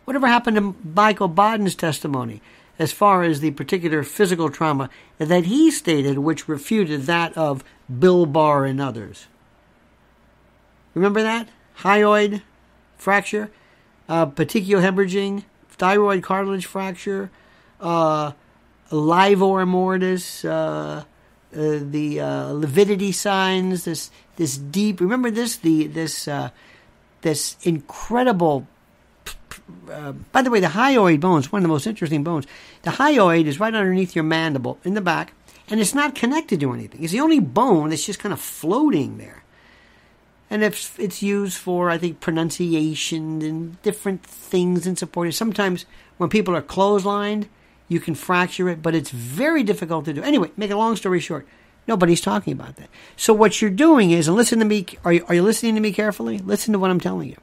[0.05, 2.41] Whatever happened to Michael Baden's testimony?
[2.79, 7.63] as far as the particular physical trauma that he stated, which refuted that of
[7.99, 9.27] Bill Barr and others.
[10.93, 11.49] Remember that?
[11.79, 12.41] Hyoid
[12.97, 13.51] fracture,
[14.09, 17.29] uh, petechial hemorrhaging, thyroid cartilage fracture,
[17.79, 18.31] uh,
[18.91, 21.03] livor mortis, uh,
[21.55, 24.99] uh, the uh, lividity signs, this this deep.
[24.99, 26.49] Remember this the this uh,
[27.21, 28.67] this incredible.
[30.31, 32.45] By the way, the hyoid bone is one of the most interesting bones.
[32.83, 35.33] The hyoid is right underneath your mandible in the back,
[35.69, 37.03] and it's not connected to anything.
[37.03, 39.36] It's the only bone that's just kind of floating there.
[40.49, 45.33] And it's, it's used for, I think, pronunciation and different things and support.
[45.33, 45.85] Sometimes
[46.17, 47.47] when people are clotheslined,
[47.89, 50.23] you can fracture it, but it's very difficult to do.
[50.23, 51.45] Anyway, make a long story short,
[51.85, 52.89] nobody's talking about that.
[53.15, 55.81] So what you're doing is, and listen to me, are you, are you listening to
[55.81, 56.39] me carefully?
[56.39, 57.37] Listen to what I'm telling you.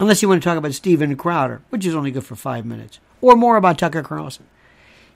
[0.00, 3.00] Unless you want to talk about Steven Crowder, which is only good for five minutes,
[3.20, 4.44] or more about Tucker Carlson.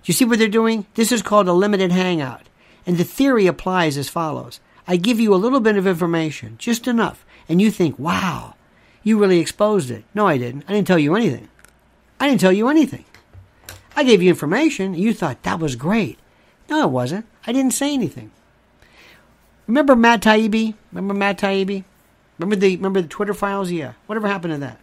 [0.02, 0.86] Do you see what they're doing?
[0.94, 2.42] This is called a limited hangout.
[2.86, 4.60] And the theory applies as follows.
[4.90, 8.54] I give you a little bit of information, just enough, and you think, wow,
[9.02, 10.04] you really exposed it.
[10.14, 10.64] No, I didn't.
[10.66, 11.48] I didn't tell you anything.
[12.18, 13.04] I didn't tell you anything.
[13.94, 16.18] I gave you information, and you thought that was great.
[16.70, 17.26] No, it wasn't.
[17.46, 18.30] I didn't say anything.
[19.66, 20.74] Remember Matt Taibbi?
[20.90, 21.84] Remember Matt Taibbi?
[22.38, 23.70] Remember the remember the Twitter files?
[23.70, 23.92] Yeah.
[24.06, 24.80] Whatever happened to that?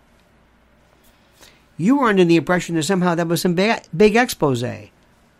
[1.78, 4.64] You were under the impression that somehow that was some big, big expose,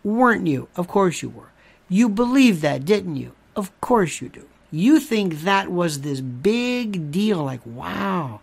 [0.02, 0.68] weren't you?
[0.74, 1.50] Of course you were.
[1.88, 3.32] You believed that, didn't you?
[3.54, 4.48] Of course you do.
[4.70, 8.40] You think that was this big deal, like, wow,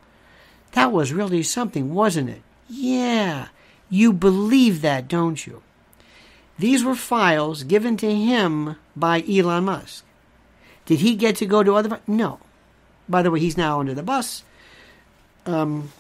[0.71, 2.41] that was really something, wasn't it?
[2.69, 3.49] Yeah,
[3.89, 5.61] you believe that, don't you?
[6.57, 10.05] These were files given to him by Elon Musk.
[10.85, 11.99] Did he get to go to other?
[12.07, 12.39] No.
[13.07, 14.43] By the way, he's now under the bus.
[15.45, 15.91] Um,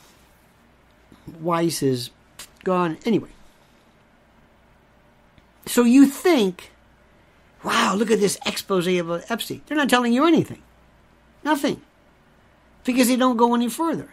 [1.41, 2.11] Weiss is
[2.63, 2.97] gone.
[3.05, 3.29] Anyway.
[5.65, 6.71] So you think
[7.63, 9.61] Wow, look at this expose of Epstein.
[9.65, 10.61] They're not telling you anything.
[11.43, 11.81] Nothing.
[12.83, 14.09] Because they don't go any further.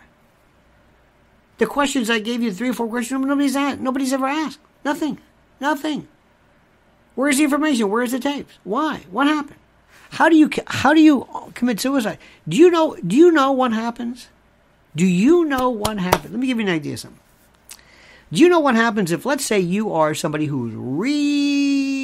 [1.58, 3.80] The questions I gave you, three or four questions, nobody's asked.
[3.80, 4.60] Nobody's ever asked.
[4.84, 5.18] Nothing.
[5.60, 6.08] Nothing.
[7.14, 7.90] Where's the information?
[7.90, 8.58] Where's the tapes?
[8.64, 9.02] Why?
[9.10, 9.58] What happened?
[10.12, 12.18] How do you how do you commit suicide?
[12.48, 14.28] Do you know do you know what happens?
[14.96, 16.32] Do you know what happens?
[16.32, 17.20] Let me give you an idea of something.
[18.32, 21.99] Do you know what happens if let's say you are somebody who's real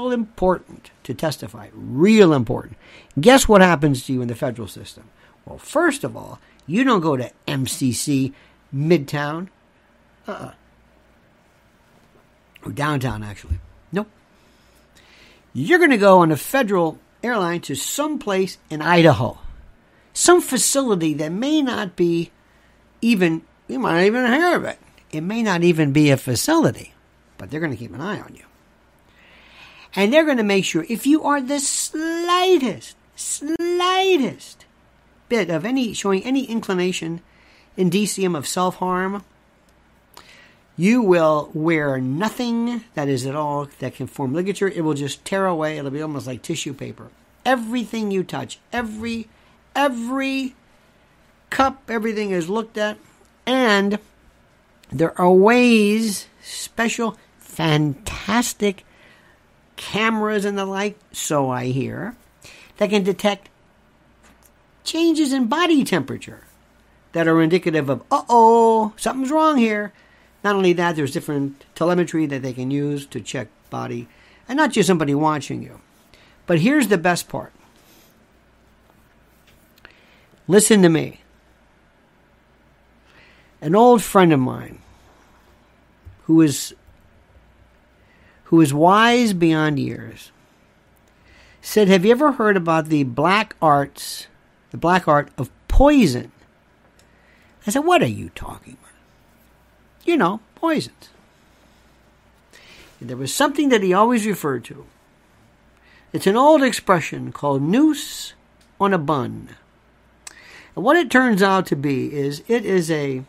[0.00, 1.68] real important to testify.
[1.72, 2.76] Real important.
[3.20, 5.04] Guess what happens to you in the federal system?
[5.44, 8.32] Well, first of all, you don't go to MCC
[8.74, 9.48] Midtown.
[10.26, 10.52] Uh-uh.
[12.64, 13.58] Or downtown, actually.
[13.92, 14.08] Nope.
[15.52, 19.38] You're going to go on a federal airline to some place in Idaho.
[20.12, 22.30] Some facility that may not be
[23.00, 24.78] even, you might not even hear of it.
[25.10, 26.94] It may not even be a facility,
[27.38, 28.44] but they're going to keep an eye on you.
[29.94, 34.66] And they're going to make sure if you are the slightest, slightest
[35.28, 37.20] bit of any, showing any inclination,
[37.76, 39.24] indicium of self harm,
[40.76, 44.68] you will wear nothing that is at all that can form ligature.
[44.68, 45.76] It will just tear away.
[45.76, 47.08] It'll be almost like tissue paper.
[47.44, 49.28] Everything you touch, every,
[49.74, 50.54] every
[51.50, 52.96] cup, everything is looked at.
[53.44, 53.98] And
[54.90, 58.84] there are ways, special, fantastic
[59.80, 62.14] cameras and the like, so I hear,
[62.76, 63.48] that can detect
[64.84, 66.44] changes in body temperature
[67.12, 69.94] that are indicative of, uh oh, something's wrong here.
[70.44, 74.06] Not only that, there's different telemetry that they can use to check body,
[74.46, 75.80] and not just somebody watching you.
[76.46, 77.52] But here's the best part
[80.46, 81.20] listen to me.
[83.62, 84.80] An old friend of mine
[86.24, 86.74] who is
[88.50, 90.32] who is wise beyond years,
[91.62, 94.26] said, Have you ever heard about the black arts,
[94.72, 96.32] the black art of poison?
[97.64, 98.92] I said, What are you talking about?
[100.04, 101.10] You know, poisons.
[102.98, 104.84] And there was something that he always referred to.
[106.12, 108.34] It's an old expression called noose
[108.80, 109.50] on a bun.
[110.74, 113.22] And what it turns out to be is it is a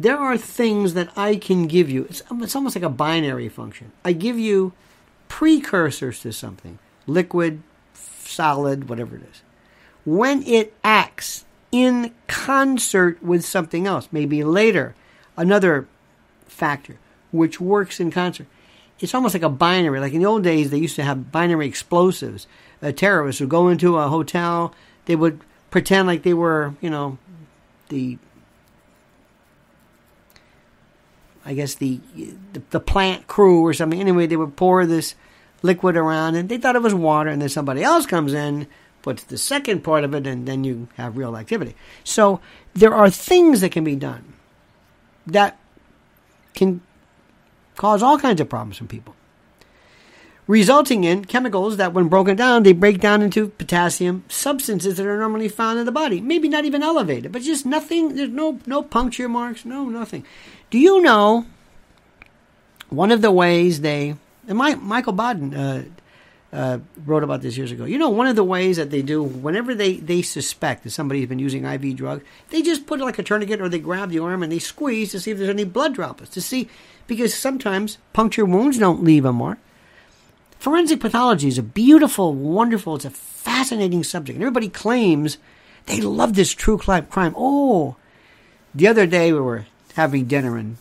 [0.00, 2.04] there are things that I can give you.
[2.04, 3.92] It's, it's almost like a binary function.
[4.02, 4.72] I give you
[5.28, 9.42] precursors to something liquid, solid, whatever it is.
[10.06, 14.94] When it acts in concert with something else, maybe later,
[15.36, 15.86] another
[16.46, 16.98] factor
[17.30, 18.46] which works in concert.
[19.00, 20.00] It's almost like a binary.
[20.00, 22.46] Like in the old days, they used to have binary explosives.
[22.80, 27.18] A terrorist would go into a hotel, they would pretend like they were, you know,
[27.90, 28.16] the
[31.44, 32.00] I guess the,
[32.52, 34.00] the the plant crew or something.
[34.00, 35.14] Anyway, they would pour this
[35.62, 38.66] liquid around, and they thought it was water, and then somebody else comes in,
[39.02, 41.74] puts the second part of it, and then you have real activity.
[42.04, 42.40] So
[42.74, 44.34] there are things that can be done
[45.26, 45.58] that
[46.54, 46.80] can
[47.76, 49.14] cause all kinds of problems for people
[50.50, 55.18] resulting in chemicals that, when broken down, they break down into potassium substances that are
[55.18, 56.20] normally found in the body.
[56.20, 58.16] Maybe not even elevated, but just nothing.
[58.16, 60.26] There's no no puncture marks, no nothing.
[60.70, 61.46] Do you know
[62.88, 64.16] one of the ways they
[64.48, 65.84] and my, Michael Baden uh,
[66.52, 67.84] uh, wrote about this years ago.
[67.84, 71.28] You know, one of the ways that they do whenever they, they suspect that somebody's
[71.28, 74.42] been using IV drug, they just put like a tourniquet or they grab the arm
[74.42, 76.68] and they squeeze to see if there's any blood droplets to see
[77.06, 79.58] because sometimes puncture wounds don't leave a mark.
[80.60, 84.36] Forensic pathology is a beautiful, wonderful, it's a fascinating subject.
[84.36, 85.38] And everybody claims
[85.86, 87.34] they love this true crime.
[87.34, 87.96] Oh,
[88.74, 90.76] the other day we were having dinner and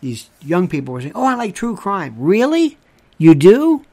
[0.00, 2.16] these young people were saying, Oh, I like true crime.
[2.18, 2.78] Really?
[3.16, 3.84] You do?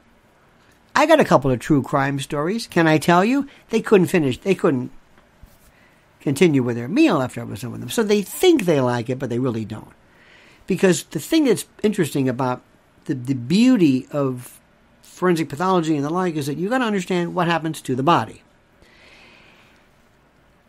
[0.95, 2.65] I got a couple of true crime stories.
[2.65, 3.47] Can I tell you?
[3.69, 4.91] They couldn't finish, they couldn't
[6.21, 7.89] continue with their meal after I was done with them.
[7.91, 9.93] So they think they like it, but they really don't.
[10.65, 12.63] Because the thing that's interesting about
[13.06, 14.60] the, the beauty of
[15.23, 18.03] forensic pathology and the like is that you've got to understand what happens to the
[18.03, 18.41] body.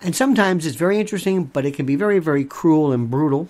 [0.01, 3.49] And sometimes it's very interesting, but it can be very, very cruel and brutal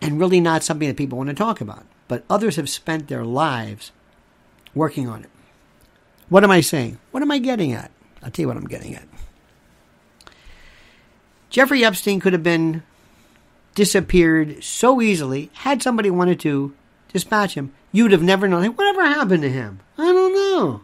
[0.00, 1.84] and really not something that people want to talk about.
[2.08, 3.92] But others have spent their lives
[4.74, 5.30] working on it.
[6.30, 6.98] What am I saying?
[7.10, 7.90] What am I getting at?
[8.22, 9.06] I'll tell you what I'm getting at.
[11.50, 12.82] Jeffrey Epstein could have been
[13.74, 16.74] disappeared so easily had somebody wanted to
[17.12, 18.64] dispatch him You'd have never known.
[18.74, 19.80] whatever happened to him?
[19.96, 20.82] I don't know.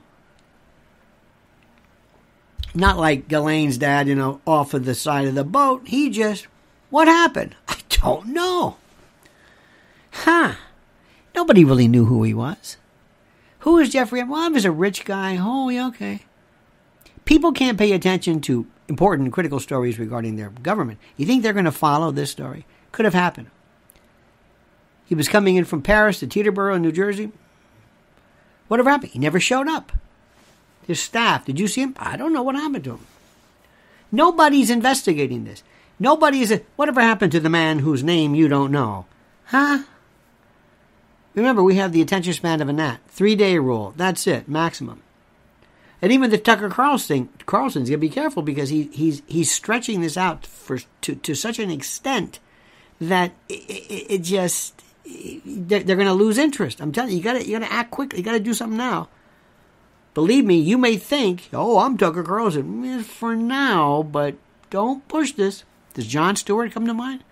[2.75, 5.87] Not like Ghislaine's dad, you know, off of the side of the boat.
[5.87, 6.49] He just,
[6.91, 7.55] what happened?
[7.69, 8.77] I don't know.
[10.11, 10.55] Huh.
[11.35, 12.77] Nobody really knew who he was.
[13.61, 14.23] Who is Jeffrey?
[14.23, 15.33] Well, he was a rich guy.
[15.33, 16.23] Yeah, okay.
[17.25, 20.99] People can't pay attention to important critical stories regarding their government.
[21.17, 22.67] You think they're going to follow this story?
[22.93, 23.51] Could have happened.
[25.07, 27.31] He was coming in from Paris to Teterboro, New Jersey.
[28.69, 29.13] Whatever happened?
[29.13, 29.93] He never showed up.
[30.87, 31.95] His staff, did you see him?
[31.99, 33.07] I don't know what happened to him.
[34.13, 35.63] Nobody's investigating this.
[35.99, 36.61] Nobody is.
[36.77, 39.07] Whatever happened to the man whose name you don't know?
[39.47, 39.85] Huh?
[41.35, 43.01] Remember, we have the attention span of a gnat.
[43.09, 43.93] Three day rule.
[43.97, 45.03] That's it, maximum.
[46.01, 50.17] And even the Tucker Carlson, Carlson's to be careful because he, he's he's stretching this
[50.17, 52.41] out for to, to such an extent
[53.01, 56.81] that it, it, it just they're, going to lose interest.
[56.81, 58.19] I'm telling you, you got to you got to act quickly.
[58.19, 59.09] You got to do something now.
[60.15, 64.37] Believe me, you may think, "Oh, I'm Tucker Carlson." Mm, for now, but
[64.71, 65.65] don't push this.
[65.95, 67.25] Does Jon Stewart come to mind?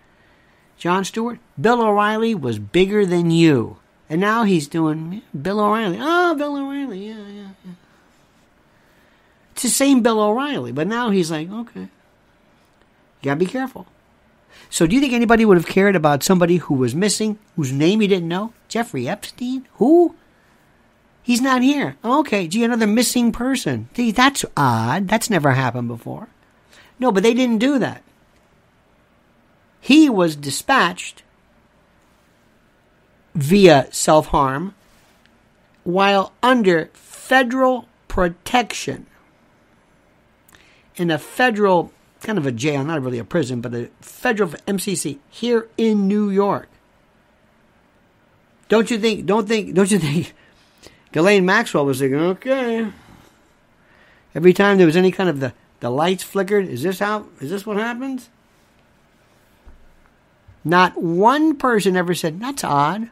[0.76, 3.78] Jon Stewart, Bill O'Reilly was bigger than you,
[4.10, 5.98] and now he's doing Bill O'Reilly.
[6.00, 7.72] Oh, Bill O'Reilly, yeah, yeah, yeah.
[9.52, 11.88] It's the same Bill O'Reilly, but now he's like, okay, you
[13.22, 13.86] gotta be careful.
[14.70, 18.00] So do you think anybody would have cared about somebody who was missing, whose name
[18.02, 18.52] you didn't know?
[18.68, 19.66] Jeffrey Epstein?
[19.74, 20.14] Who?
[21.22, 21.96] He's not here.
[22.04, 23.88] Okay, gee, another missing person.
[23.94, 25.08] Gee, that's odd.
[25.08, 26.28] That's never happened before.
[26.98, 28.02] No, but they didn't do that.
[29.80, 31.22] He was dispatched
[33.34, 34.74] via self harm
[35.84, 39.06] while under federal protection
[40.96, 45.18] in a federal kind of a jail, not really a prison, but a federal MCC
[45.28, 46.68] here in New York.
[48.68, 49.26] Don't you think?
[49.26, 49.74] Don't think?
[49.74, 50.32] Don't you think?
[51.12, 52.88] Ghislaine Maxwell was thinking, okay.
[54.34, 57.26] Every time there was any kind of the the lights flickered, is this how?
[57.40, 58.30] Is this what happens?
[60.64, 63.10] Not one person ever said that's odd.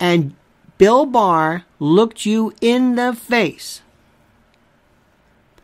[0.00, 0.34] And
[0.78, 3.82] Bill Barr looked you in the face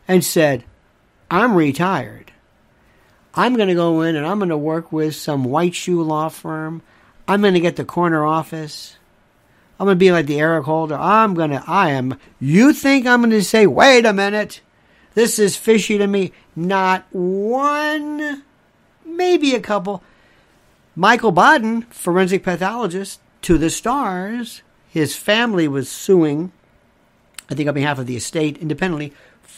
[0.07, 0.63] and said,
[1.29, 2.31] I'm retired.
[3.33, 6.29] I'm going to go in and I'm going to work with some white shoe law
[6.29, 6.81] firm.
[7.27, 8.97] I'm going to get the corner office.
[9.79, 10.95] I'm going to be like the Eric Holder.
[10.95, 14.61] I'm going to, I am, you think I'm going to say, wait a minute,
[15.15, 16.31] this is fishy to me?
[16.55, 18.43] Not one,
[19.05, 20.01] maybe a couple.
[20.95, 24.61] Michael Baden, forensic pathologist, to the stars.
[24.87, 26.53] His family was suing,
[27.49, 29.11] I think on behalf of the estate independently,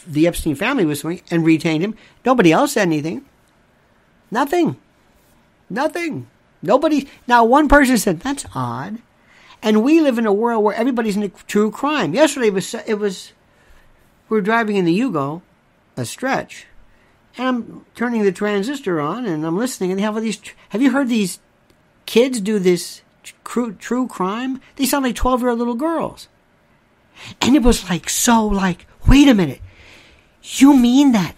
[0.07, 1.95] the Epstein family was suing and retained him.
[2.25, 3.25] Nobody else said anything.
[4.31, 4.77] Nothing.
[5.69, 6.27] Nothing.
[6.61, 7.07] Nobody.
[7.27, 8.99] Now, one person said, that's odd.
[9.61, 12.13] And we live in a world where everybody's in a true crime.
[12.13, 13.33] Yesterday, it was, it was
[14.29, 15.41] we were driving in the Yugo,
[15.95, 16.67] a stretch,
[17.37, 20.39] and I'm turning the transistor on and I'm listening, and they have all these.
[20.69, 21.39] Have you heard these
[22.05, 23.01] kids do this
[23.43, 26.27] true, true crime, they sound like 12 year old little girls.
[27.41, 29.61] And it was like, so like, wait a minute.
[30.55, 31.35] You mean that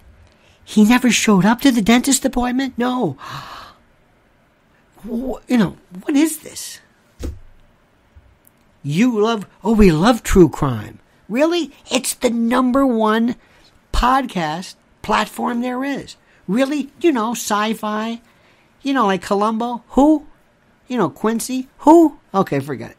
[0.64, 2.78] he never showed up to the dentist appointment?
[2.78, 3.18] No.
[5.03, 6.80] You know, what is this?
[8.84, 10.99] You love, oh, we love true crime.
[11.28, 11.72] Really?
[11.91, 13.36] It's the number one
[13.91, 16.16] podcast platform there is.
[16.47, 16.89] Really?
[17.01, 18.22] You know, sci fi.
[18.82, 19.84] You know, like Columbo.
[19.89, 20.28] Who?
[20.88, 21.68] You know, Quincy.
[21.80, 22.20] Who?
[22.34, 22.97] Okay, forget it.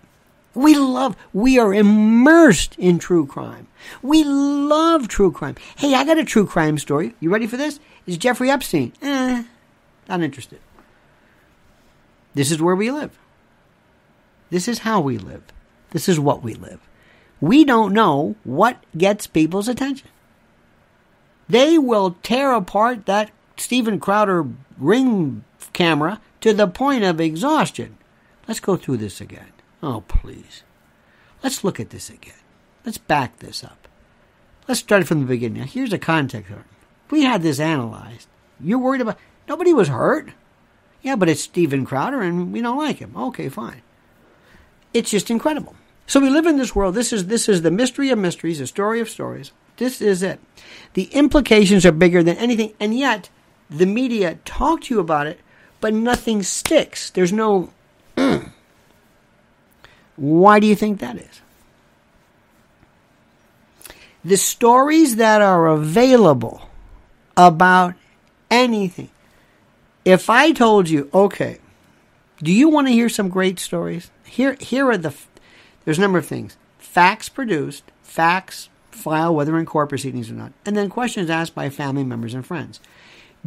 [0.55, 3.69] We love, we are immersed in true crime.
[4.03, 5.55] We love true crime.
[5.77, 7.15] Hey, I got a true crime story.
[7.21, 7.79] You ready for this?
[8.07, 8.93] Is Jeffrey Epstein?
[9.01, 9.45] Eh,
[10.09, 10.59] not interested.
[12.35, 13.19] This is where we live.
[14.51, 15.45] This is how we live.
[15.91, 16.81] This is what we live.
[17.41, 20.09] We don't know what gets people's attention.
[21.49, 24.47] They will tear apart that Steven Crowder
[24.79, 27.97] ring camera to the point of exhaustion.
[28.47, 29.53] Let's go through this again.
[29.83, 30.63] Oh, please.
[31.43, 32.35] Let's look at this again.
[32.85, 33.89] Let's back this up.
[34.69, 35.63] Let's start from the beginning.
[35.63, 36.53] Now, here's the context.
[37.11, 38.29] We had this analyzed.
[38.61, 39.19] You're worried about.
[39.49, 40.31] Nobody was hurt.
[41.03, 43.17] Yeah, but it's Steven Crowder and we don't like him.
[43.17, 43.83] Okay, fine.
[44.93, 45.75] It's just incredible.
[46.07, 46.95] So we live in this world.
[46.95, 49.53] This is this is the mystery of mysteries, the story of stories.
[49.77, 50.41] This is it.
[50.95, 53.31] The implications are bigger than anything, and yet
[53.71, 55.41] the media talk to you about it,
[55.81, 57.11] but nothing sticks.
[57.11, 57.71] There's no.
[60.21, 61.41] Why do you think that is?
[64.23, 66.69] The stories that are available
[67.39, 67.95] about
[68.51, 69.09] anything.
[70.05, 71.59] If I told you, okay,
[72.43, 74.11] do you want to hear some great stories?
[74.25, 75.15] Here, here are the.
[75.87, 76.59] There's a number of things.
[76.79, 81.71] Facts produced, facts filed, whether in court proceedings or not, and then questions asked by
[81.71, 82.79] family members and friends.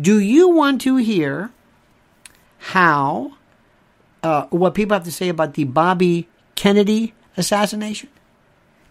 [0.02, 1.52] Do you want to hear
[2.58, 3.34] how
[4.24, 8.10] uh, what people have to say about the Bobby Kennedy assassination?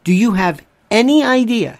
[0.04, 1.78] Do you have any idea?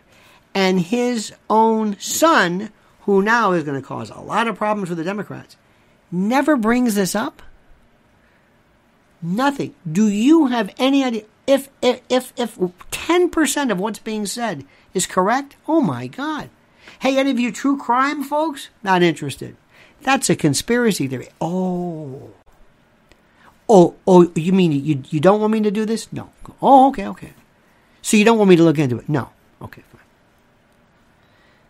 [0.54, 2.70] And his own son,
[3.02, 5.56] who now is going to cause a lot of problems for the Democrats,
[6.10, 7.42] never brings this up?
[9.22, 9.74] Nothing.
[9.90, 11.22] Do you have any idea?
[11.46, 12.58] If if if if
[12.90, 14.64] ten percent of what's being said
[14.94, 16.50] is correct, oh my God!
[17.00, 18.68] Hey, any of you true crime folks?
[18.82, 19.56] Not interested.
[20.02, 21.28] That's a conspiracy theory.
[21.40, 22.30] Oh,
[23.68, 26.12] Oh, oh, you mean you you don't want me to do this?
[26.12, 26.30] No.
[26.60, 27.32] Oh, okay, okay.
[28.02, 29.08] So you don't want me to look into it?
[29.08, 29.30] No.
[29.60, 30.00] Okay, fine.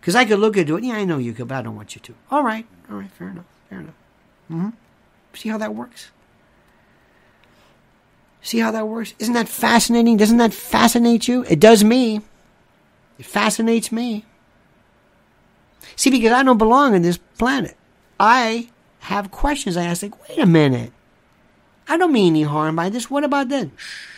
[0.00, 0.84] Because I could look into it.
[0.84, 2.14] Yeah, I know you could, but I don't want you to.
[2.30, 3.94] All right, all right, fair enough, fair enough.
[4.50, 4.70] Mm-hmm.
[5.34, 6.10] See how that works?
[8.42, 9.14] See how that works?
[9.20, 10.16] Isn't that fascinating?
[10.16, 11.44] Doesn't that fascinate you?
[11.44, 12.22] It does me.
[13.18, 14.24] It fascinates me.
[15.94, 17.76] See, because I don't belong on this planet.
[18.18, 18.70] I
[19.00, 19.76] have questions.
[19.76, 20.92] I ask, like, wait a minute.
[21.88, 23.10] I don't mean any harm by this.
[23.10, 23.70] What about that?
[23.76, 24.12] Shh.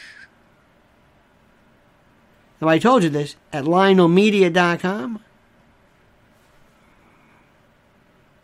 [2.65, 5.23] Now, I told you this at lionelmedia.com.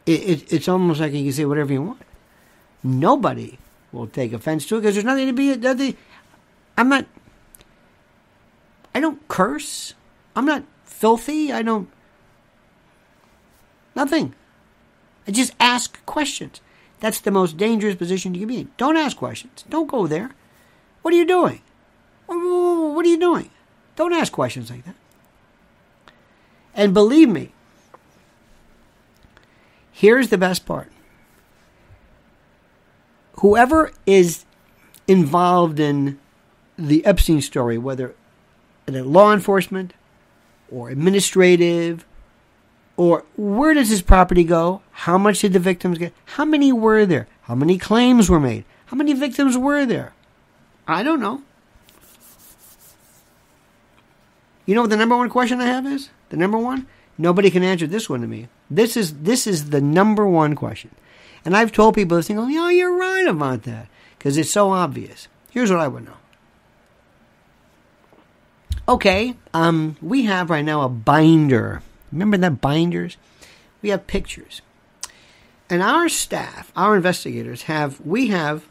[0.07, 2.03] It, it, it's almost like you can say whatever you want.
[2.83, 3.59] Nobody
[3.93, 5.57] will take offense to it because there's nothing to be.
[5.57, 5.97] Nothing,
[6.77, 7.07] I'm not.
[8.95, 9.95] I don't curse.
[10.35, 11.53] I'm not filthy.
[11.53, 11.89] I don't.
[13.95, 14.35] Nothing.
[15.27, 16.61] I just ask questions.
[17.01, 18.71] That's the most dangerous position you can be in.
[18.77, 19.65] Don't ask questions.
[19.69, 20.31] Don't go there.
[21.03, 21.63] What are you doing?
[22.27, 23.51] What are you doing?
[23.97, 24.95] Don't ask questions like that.
[26.75, 27.53] And believe me,
[29.91, 30.93] here's the best part.
[33.41, 34.45] Whoever is
[35.09, 36.19] involved in
[36.79, 38.15] the Epstein story, whether
[38.87, 39.95] in law enforcement
[40.71, 42.05] or administrative
[43.01, 44.83] or where does his property go?
[44.91, 46.13] How much did the victims get?
[46.37, 47.29] How many were there?
[47.45, 48.67] How many claims were made?
[48.85, 50.13] How many victims were there?
[50.87, 51.41] I don't know.
[54.67, 56.11] You know what the number one question I have is?
[56.29, 56.87] The number one?
[57.17, 58.49] Nobody can answer this one to me.
[58.71, 60.91] This is this is the number one question.
[61.43, 63.89] And I've told people this thing, oh, you're right about that.
[64.19, 65.27] Because it's so obvious.
[65.51, 66.19] Here's what I would know.
[68.87, 71.81] Okay, um, we have right now a binder
[72.13, 73.17] Remember that binders?
[73.83, 74.63] We have pictures.
[75.69, 78.67] And our staff, our investigators have we have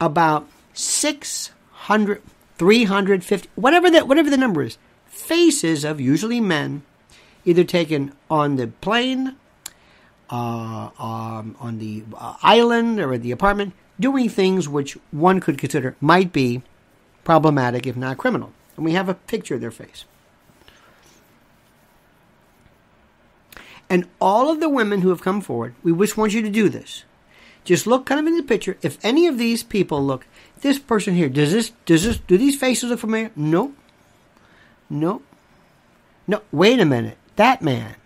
[0.00, 2.20] about 600
[2.56, 6.82] 350 whatever that whatever the number is faces of usually men
[7.44, 9.36] either taken on the plane
[10.30, 15.58] uh, um, on the uh, island or at the apartment doing things which one could
[15.58, 16.62] consider might be
[17.24, 20.04] problematic if not criminal and we have a picture of their face
[23.88, 26.68] And all of the women who have come forward, we just want you to do
[26.68, 27.04] this.
[27.64, 28.76] Just look kind of in the picture.
[28.82, 30.26] If any of these people look,
[30.60, 33.30] this person here, does this, does this, do these faces look familiar?
[33.34, 33.72] No.
[34.90, 35.22] No.
[36.26, 36.42] No.
[36.52, 37.16] Wait a minute.
[37.36, 37.96] That man.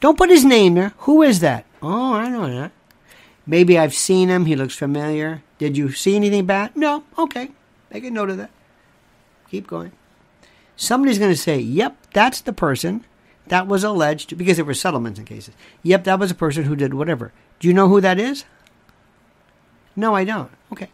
[0.00, 0.92] Don't put his name there.
[0.98, 1.64] Who is that?
[1.82, 2.72] Oh, I know that.
[3.46, 4.46] Maybe I've seen him.
[4.46, 5.42] He looks familiar.
[5.58, 6.76] Did you see anything bad?
[6.76, 7.04] No.
[7.18, 7.50] Okay.
[7.92, 8.50] Make a note of that.
[9.50, 9.92] Keep going.
[10.76, 13.04] Somebody's going to say, yep, that's the person
[13.48, 15.54] that was alleged, because there were settlements in cases.
[15.82, 17.32] Yep, that was a person who did whatever.
[17.60, 18.44] Do you know who that is?
[19.96, 20.50] No, I don't.
[20.72, 20.88] Okay.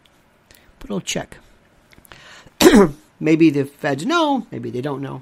[0.51, 1.37] A little check.
[3.19, 5.21] maybe the feds know, maybe they don't know.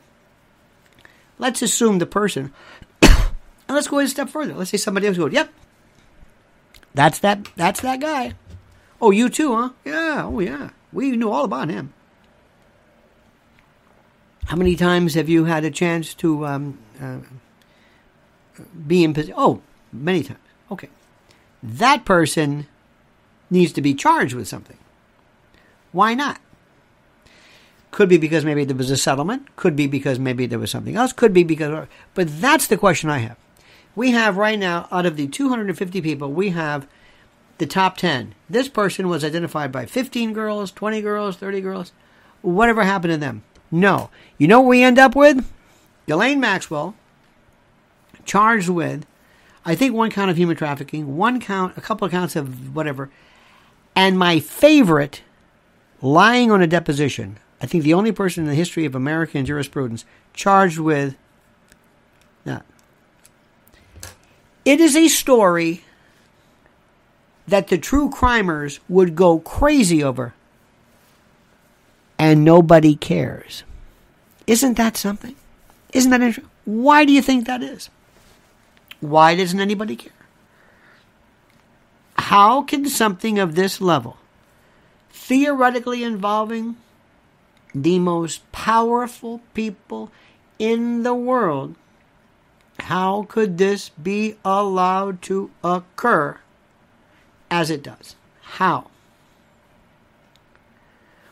[1.38, 2.54] Let's assume the person,
[3.02, 3.30] and
[3.70, 4.54] let's go a step further.
[4.54, 5.50] Let's say somebody else goes, yep,
[6.94, 8.34] that's that, that's that guy.
[9.02, 9.70] Oh, you too, huh?
[9.86, 10.72] Yeah, oh yeah.
[10.92, 11.94] We knew all about him.
[14.50, 17.20] How many times have you had a chance to um, uh,
[18.88, 19.36] be in position?
[19.38, 19.62] Oh,
[19.94, 20.40] many times.
[20.72, 20.90] Okay.
[21.62, 22.66] That person
[23.52, 24.78] needs to be charged with something.
[25.92, 26.42] Why not?
[27.92, 29.56] Could be because maybe there was a settlement.
[29.56, 31.14] Could be because maybe there was something else.
[31.14, 31.88] Could be because.
[32.16, 33.38] But that's the question I have.
[33.96, 36.88] We have right now, out of the 250 people, we have
[37.60, 38.34] the top 10.
[38.50, 41.92] This person was identified by 15 girls, 20 girls, 30 girls.
[42.42, 43.44] Whatever happened to them?
[43.72, 44.10] No.
[44.38, 45.50] You know what we end up with?
[46.08, 46.96] Ghislaine Maxwell,
[48.26, 49.06] charged with,
[49.64, 53.10] I think, one count of human trafficking, one count, a couple of counts of whatever,
[53.96, 55.22] and my favorite,
[56.02, 57.38] lying on a deposition.
[57.62, 61.16] I think the only person in the history of American jurisprudence charged with
[62.46, 62.66] that.
[64.66, 65.84] It is a story
[67.48, 70.34] that the true crimers would go crazy over
[72.20, 73.64] and nobody cares.
[74.46, 75.36] Isn't that something?
[75.94, 76.52] Isn't that interesting?
[76.66, 77.90] Why do you think that is?
[79.00, 80.12] Why doesn't anybody care?
[82.18, 84.18] How can something of this level,
[85.10, 86.76] theoretically involving
[87.74, 90.12] the most powerful people
[90.60, 91.76] in the world,
[92.82, 96.40] how could this be allowed to occur
[97.50, 98.16] as it does?
[98.42, 98.88] How?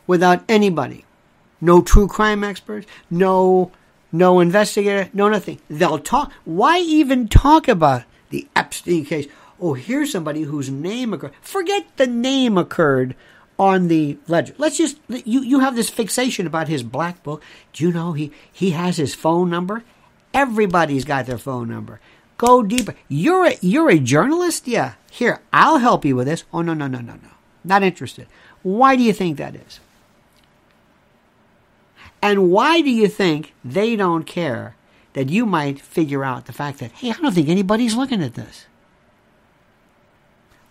[0.08, 1.06] Without anybody.
[1.62, 3.72] No true crime experts, no
[4.12, 5.60] no investigator, no nothing.
[5.70, 6.32] They'll talk.
[6.46, 9.28] Why even talk about the Epstein case?
[9.60, 11.34] Oh, here's somebody whose name occurred.
[11.42, 13.16] Forget the name occurred
[13.60, 14.54] on the ledger.
[14.58, 17.44] Let's just you you have this fixation about his black book.
[17.74, 19.84] Do you know he he has his phone number?
[20.34, 22.00] Everybody's got their phone number.
[22.38, 22.94] Go deeper.
[23.08, 24.68] You're a, you're a journalist?
[24.68, 24.94] Yeah.
[25.10, 26.44] Here, I'll help you with this.
[26.54, 27.30] Oh no, no, no, no, no.
[27.64, 28.28] Not interested.
[28.62, 29.80] Why do you think that is?
[32.22, 34.76] And why do you think they don't care
[35.14, 38.34] that you might figure out the fact that, hey, I don't think anybody's looking at
[38.34, 38.66] this?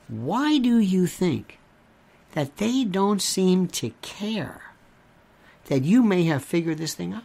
[0.09, 1.59] Why do you think
[2.33, 4.63] that they don't seem to care
[5.67, 7.25] that you may have figured this thing out?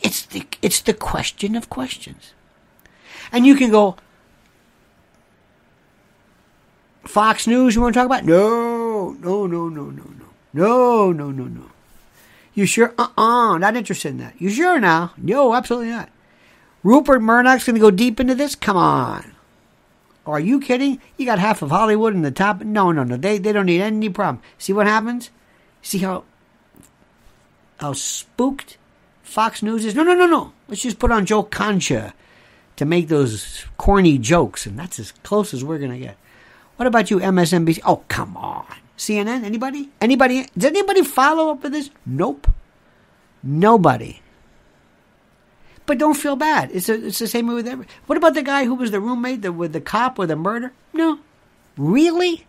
[0.00, 2.32] It's the, it's the question of questions.
[3.30, 3.96] And you can go,
[7.04, 8.24] Fox News, you want to talk about?
[8.24, 10.26] No, no, no, no, no, no.
[10.52, 11.71] No, no, no, no.
[12.54, 12.94] You sure?
[12.98, 14.34] Uh uh-uh, uh not interested in that.
[14.40, 15.12] You sure now?
[15.16, 16.10] No, absolutely not.
[16.82, 18.54] Rupert Murdoch's going to go deep into this?
[18.54, 19.34] Come on.
[20.26, 21.00] Are you kidding?
[21.16, 22.62] You got half of Hollywood in the top.
[22.62, 23.16] No, no, no.
[23.16, 24.42] They, they don't need any problem.
[24.58, 25.30] See what happens?
[25.80, 26.24] See how
[27.78, 28.78] how spooked
[29.24, 29.96] Fox News is?
[29.96, 30.52] No, no, no, no.
[30.68, 32.14] Let's just put on Joe Concha
[32.76, 36.16] to make those corny jokes, and that's as close as we're going to get.
[36.76, 37.80] What about you, MSNBC?
[37.84, 38.66] Oh, come on.
[39.02, 39.44] CNN?
[39.44, 39.90] Anybody?
[40.00, 40.46] Anybody?
[40.56, 41.90] Does anybody follow up with this?
[42.06, 42.46] Nope.
[43.42, 44.20] Nobody.
[45.84, 46.70] But don't feel bad.
[46.72, 47.86] It's a, it's the same with every.
[48.06, 50.72] What about the guy who was the roommate the, with the cop with the murder?
[50.92, 51.18] No.
[51.76, 52.46] Really?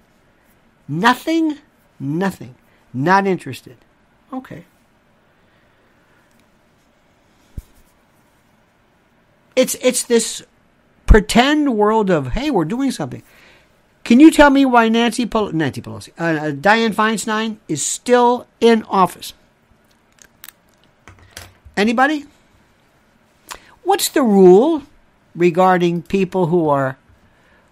[0.88, 1.58] Nothing?
[2.00, 2.56] Nothing.
[2.94, 3.78] Not interested.
[4.32, 4.66] Okay.
[9.56, 10.44] It's it's this
[11.06, 13.24] pretend world of hey, we're doing something.
[14.04, 18.48] Can you tell me why Nancy, Pel- Nancy Pelosi, uh, uh, Dianne Feinstein is still
[18.60, 19.34] in office?
[21.78, 22.26] Anybody?
[23.84, 24.84] What's the rule
[25.36, 26.98] regarding people who are.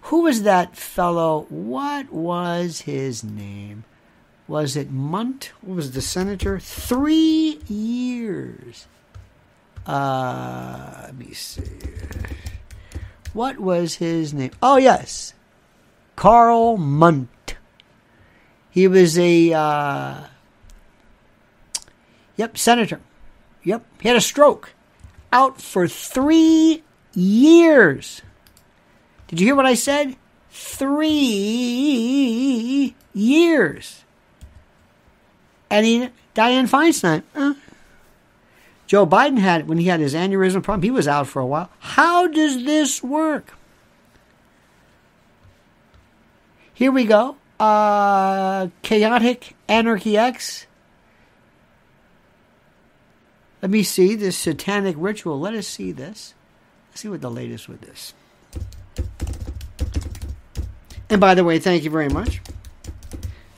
[0.04, 1.46] Who was that fellow?
[1.50, 3.84] What was his name?
[4.48, 5.52] Was it Mundt?
[5.62, 6.60] What was the senator?
[6.60, 8.88] Three years.
[9.86, 11.64] Uh, let me see.
[13.34, 14.52] What was his name?
[14.62, 15.34] Oh, yes.
[16.22, 17.56] Karl Mundt.
[18.70, 20.26] He was a, uh,
[22.36, 23.00] yep, senator.
[23.64, 24.74] Yep, he had a stroke.
[25.34, 26.84] Out for three
[27.16, 28.22] years.
[29.30, 30.16] Did you hear what I said?
[30.52, 31.10] three
[33.14, 34.04] years.
[35.72, 37.56] And he, Dianne Feinstein, uh,
[38.86, 41.72] Joe Biden had, when he had his aneurysm problem, he was out for a while.
[41.80, 43.56] How does this work?
[46.82, 47.36] Here we go.
[47.60, 50.66] Uh, Chaotic Anarchy X.
[53.62, 55.40] Let me see this satanic ritual.
[55.40, 56.34] Let us see this.
[56.90, 58.16] Let's see what the latest with this.
[61.08, 62.42] And by the way, thank you very much.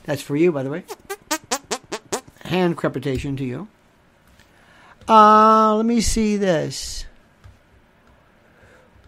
[0.02, 0.84] That's for you, by the way.
[2.40, 3.68] Hand crepitation to you.
[5.08, 7.06] Uh, let me see this.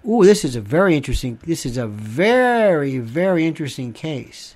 [0.08, 1.38] Ooh, this is a very interesting.
[1.44, 4.54] This is a very, very interesting case.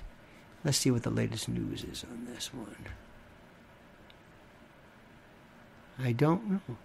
[0.63, 2.75] Let's see what the latest news is on this one.
[5.99, 6.77] I don't know.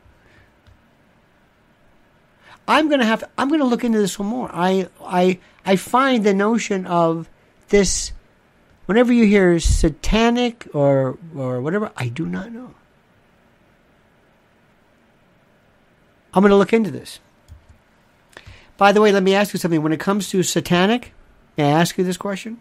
[2.66, 3.20] I'm gonna have.
[3.20, 4.50] To, I'm gonna look into this one more.
[4.52, 7.28] I I I find the notion of
[7.68, 8.12] this.
[8.86, 12.74] Whenever you hear satanic or or whatever, I do not know.
[16.34, 17.18] I'm to look into this.
[18.76, 19.82] By the way, let me ask you something.
[19.82, 21.12] When it comes to satanic,
[21.56, 22.60] may I ask you this question?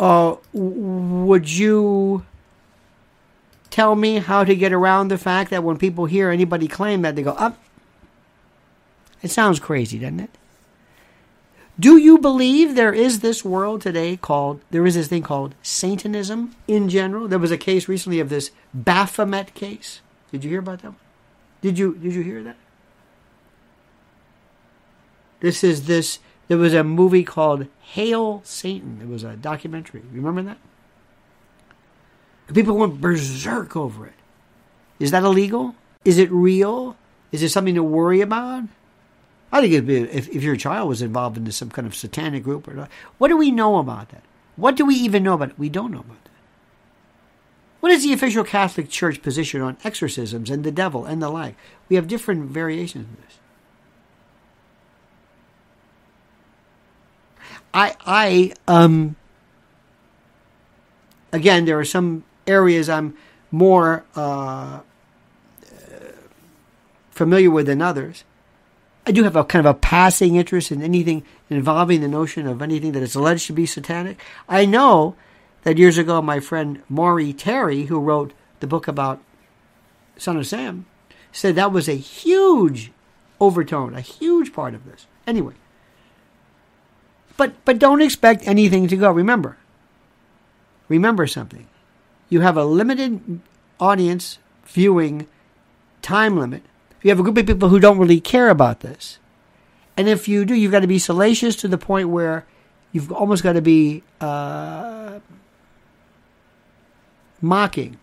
[0.00, 2.24] Uh, would you
[3.70, 7.16] tell me how to get around the fact that when people hear anybody claim that,
[7.16, 7.58] they go, up?
[7.58, 7.64] Oh,
[9.22, 10.30] it sounds crazy, doesn't it?
[11.78, 16.54] Do you believe there is this world today called, there is this thing called Satanism
[16.68, 17.26] in general?
[17.26, 20.00] There was a case recently of this Baphomet case.
[20.30, 20.94] Did you hear about that?
[21.62, 22.56] Did you, did you hear that?
[25.44, 28.98] This is this, there was a movie called Hail Satan.
[29.02, 30.00] It was a documentary.
[30.10, 30.56] Remember that?
[32.54, 34.14] People went berserk over it.
[34.98, 35.74] Is that illegal?
[36.02, 36.96] Is it real?
[37.30, 38.64] Is it something to worry about?
[39.52, 42.42] I think it'd be if, if your child was involved in some kind of satanic
[42.42, 42.90] group or not.
[43.18, 44.22] What do we know about that?
[44.56, 45.58] What do we even know about it?
[45.58, 46.30] We don't know about that.
[47.80, 51.54] What is the official Catholic Church position on exorcisms and the devil and the like?
[51.90, 53.40] We have different variations of this.
[57.74, 59.16] I, I, um,
[61.32, 63.16] again, there are some areas I'm
[63.50, 64.80] more uh,
[67.10, 68.24] familiar with than others.
[69.06, 72.62] I do have a kind of a passing interest in anything involving the notion of
[72.62, 74.18] anything that is alleged to be satanic.
[74.48, 75.14] I know
[75.64, 79.20] that years ago, my friend Maury Terry, who wrote the book about
[80.16, 80.86] Son of Sam,
[81.32, 82.92] said that was a huge
[83.40, 85.06] overtone, a huge part of this.
[85.26, 85.54] Anyway,
[87.36, 89.10] but but don't expect anything to go.
[89.10, 89.56] Remember,
[90.88, 91.66] remember something.
[92.28, 93.40] You have a limited
[93.80, 95.26] audience viewing
[96.02, 96.62] time limit
[97.04, 99.18] you have a group of people who don't really care about this.
[99.96, 102.46] And if you do, you've got to be salacious to the point where
[102.92, 105.20] you've almost got to be uh,
[107.42, 107.98] mocking.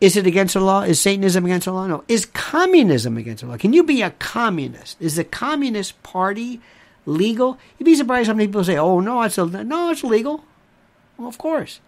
[0.00, 0.82] Is it against the law?
[0.82, 1.88] Is Satanism against the law?
[1.88, 2.04] No.
[2.06, 3.56] Is communism against the law?
[3.56, 4.96] Can you be a communist?
[5.00, 6.60] Is the Communist Party
[7.06, 7.58] legal?
[7.78, 10.44] You'd be surprised how many people say, "Oh no, it's a, no, it's legal."
[11.16, 11.80] Well, of course.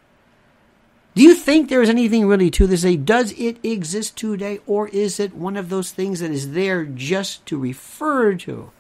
[1.14, 2.82] Do you think there is anything really to this?
[2.82, 7.46] Does it exist today, or is it one of those things that is there just
[7.46, 8.72] to refer to?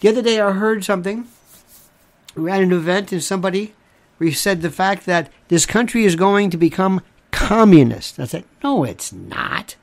[0.00, 1.28] The other day I heard something.
[2.34, 3.74] We at an event, and somebody
[4.32, 8.18] said the fact that this country is going to become communist.
[8.18, 9.76] I said, no, it's not.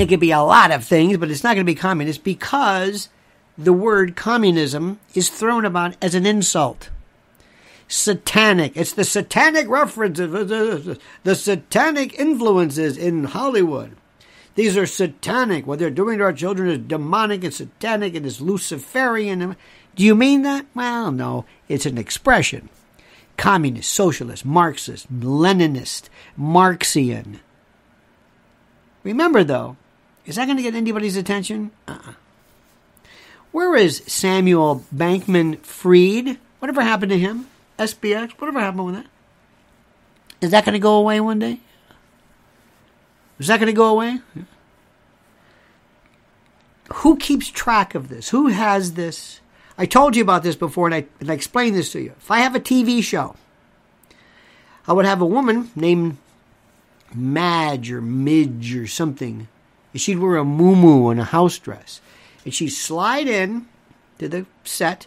[0.00, 3.10] It could be a lot of things, but it's not going to be communist because
[3.58, 6.88] the word communism is thrown about as an insult
[7.86, 8.78] satanic.
[8.78, 10.30] It's the satanic references,
[11.24, 13.94] the, satanic influences in Hollywood.
[14.54, 15.66] These are satanic.
[15.66, 19.54] What they're doing to our children is demonic and satanic and is Luciferian.
[19.96, 20.64] Do you mean that?
[20.74, 21.44] Well, no.
[21.68, 22.70] It's an expression.
[23.36, 27.40] Communist, socialist, Marxist, Leninist, Marxian.
[29.02, 29.76] Remember, though,
[30.26, 31.70] is that going to get anybody's attention?
[31.88, 32.14] Uh-uh.
[33.52, 36.38] Where is Samuel Bankman Fried?
[36.60, 37.48] Whatever happened to him?
[37.78, 39.06] SBX, whatever happened with that?
[40.40, 41.60] Is that going to go away one day?
[43.38, 44.20] Is that going to go away?
[46.94, 48.28] Who keeps track of this?
[48.30, 49.40] Who has this?
[49.78, 52.12] I told you about this before, and I, and I explained this to you.
[52.18, 53.36] If I have a TV show,
[54.86, 56.18] I would have a woman named
[57.14, 59.48] Madge or Midge or something.
[59.94, 62.00] She'd wear a moo and a house dress.
[62.44, 63.66] And she'd slide in
[64.18, 65.06] to the set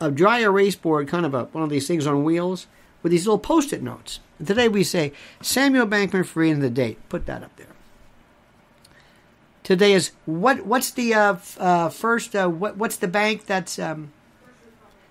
[0.00, 2.66] a dry erase board, kind of a, one of these things on wheels,
[3.02, 4.20] with these little post-it notes.
[4.38, 5.12] And today we say
[5.42, 6.98] Samuel Bankman Fried and the date.
[7.08, 7.66] Put that up there.
[9.62, 10.64] Today is what?
[10.64, 12.34] What's the uh, uh, first?
[12.34, 14.12] Uh, what, what's the bank that's um,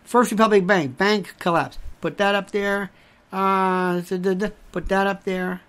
[0.04, 1.78] First Republic Bank, bank collapse.
[2.02, 2.90] Put that up there.
[3.32, 4.02] Uh,
[4.72, 5.62] put that up there.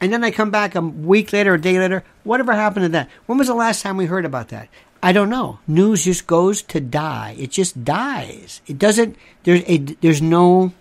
[0.00, 2.04] And then I come back a week later, a day later.
[2.24, 3.08] Whatever happened to that?
[3.26, 4.68] When was the last time we heard about that?
[5.02, 5.60] I don't know.
[5.66, 7.36] News just goes to die.
[7.38, 8.60] It just dies.
[8.66, 9.16] It doesn't.
[9.44, 9.78] There's a.
[9.78, 10.72] There's no.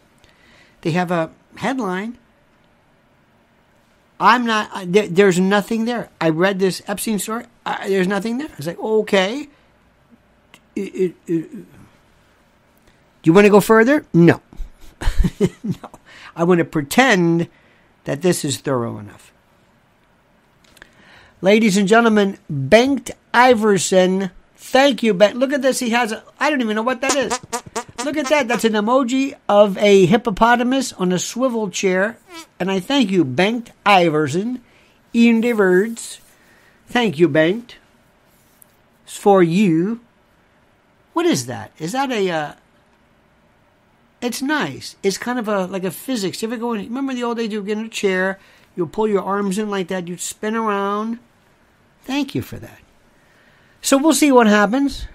[0.81, 2.17] They have a headline.
[4.19, 4.91] I'm not.
[4.91, 6.09] There, there's nothing there.
[6.19, 7.45] I read this Epstein story.
[7.65, 8.47] I, there's nothing there.
[8.47, 9.49] I was like okay.
[10.75, 14.05] It, it, it, do you want to go further?
[14.13, 14.41] No.
[15.63, 15.89] no.
[16.35, 17.47] I want to pretend
[18.05, 19.31] that this is thorough enough.
[21.41, 24.31] Ladies and gentlemen, Bengt Iverson.
[24.55, 25.35] Thank you, Bengt.
[25.35, 25.79] Look at this.
[25.79, 26.13] He has.
[26.39, 27.39] I don't even know what that is.
[28.03, 28.47] Look at that.
[28.47, 32.17] That's an emoji of a hippopotamus on a swivel chair.
[32.59, 34.61] And I thank you, Bengt Iverson.
[35.13, 36.19] In the words.
[36.87, 37.73] Thank you, Bengt.
[39.03, 39.99] It's for you.
[41.13, 41.71] What is that?
[41.77, 42.29] Is that a?
[42.29, 42.53] Uh,
[44.25, 44.95] it's nice.
[45.03, 46.41] It's kind of a like a physics.
[46.41, 46.83] You ever go in?
[46.83, 47.51] Remember the old days?
[47.51, 48.39] You get in a chair,
[48.75, 51.19] you pull your arms in like that, you spin around.
[52.03, 52.79] Thank you for that.
[53.81, 55.07] So we'll see what happens.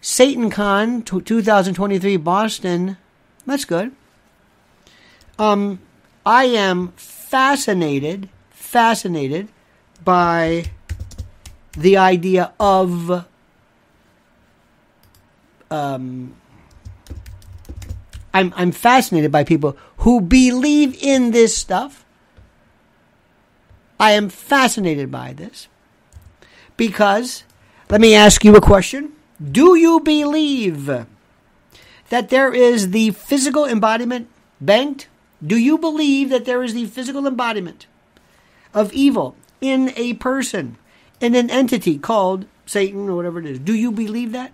[0.00, 2.96] Satan Con 2023 Boston.
[3.46, 3.92] That's good.
[5.38, 5.80] Um,
[6.24, 9.48] I am fascinated, fascinated
[10.04, 10.70] by
[11.76, 13.26] the idea of
[15.70, 16.34] um,
[18.34, 22.04] I'm I'm fascinated by people who believe in this stuff.
[23.98, 25.68] I am fascinated by this
[26.76, 27.44] because
[27.88, 29.12] let me ask you a question.
[29.40, 31.06] Do you believe
[32.10, 34.28] that there is the physical embodiment
[34.60, 35.08] banked?
[35.44, 37.86] Do you believe that there is the physical embodiment
[38.74, 40.76] of evil in a person,
[41.20, 43.58] in an entity called Satan or whatever it is?
[43.58, 44.52] Do you believe that?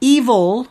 [0.00, 0.68] evil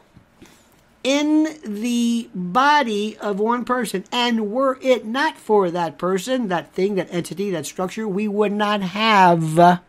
[1.05, 4.03] in the body of one person.
[4.11, 8.51] And were it not for that person, that thing, that entity, that structure, we would
[8.51, 9.81] not have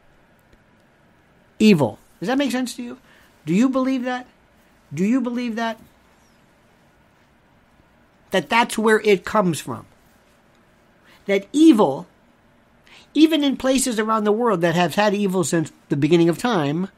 [1.58, 1.98] evil.
[2.20, 2.98] Does that make sense to you?
[3.46, 4.26] Do you believe that?
[4.92, 5.80] Do you believe that?
[8.30, 9.86] That that's where it comes from.
[11.24, 12.06] That evil,
[13.14, 16.90] even in places around the world that have had evil since the beginning of time,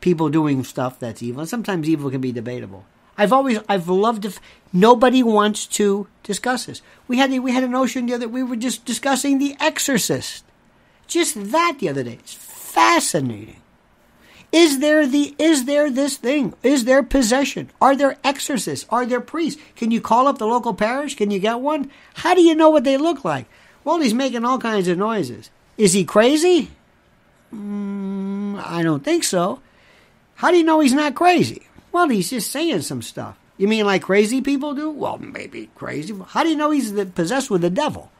[0.00, 1.40] people doing stuff that's evil.
[1.40, 2.84] And sometimes evil can be debatable.
[3.20, 4.40] I've always I've loved if
[4.72, 6.80] nobody wants to discuss this.
[7.06, 10.42] We had we had a notion the other we were just discussing The Exorcist.
[11.06, 12.14] Just that the other day.
[12.14, 13.60] It's fascinating.
[14.52, 16.54] Is there the is there this thing?
[16.62, 17.70] Is there possession?
[17.78, 18.86] Are there exorcists?
[18.88, 19.60] Are there priests?
[19.76, 21.14] Can you call up the local parish?
[21.14, 21.90] Can you get one?
[22.14, 23.44] How do you know what they look like?
[23.84, 25.50] Well, he's making all kinds of noises.
[25.76, 26.70] Is he crazy?
[27.54, 29.60] Mm, I don't think so.
[30.36, 31.66] How do you know he's not crazy?
[31.92, 33.36] Well, he's just saying some stuff.
[33.58, 34.90] You mean like crazy people do?
[34.90, 36.14] Well, maybe crazy.
[36.28, 38.10] How do you know he's possessed with the devil?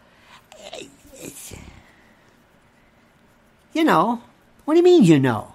[3.73, 4.23] You know.
[4.65, 5.55] What do you mean, you know?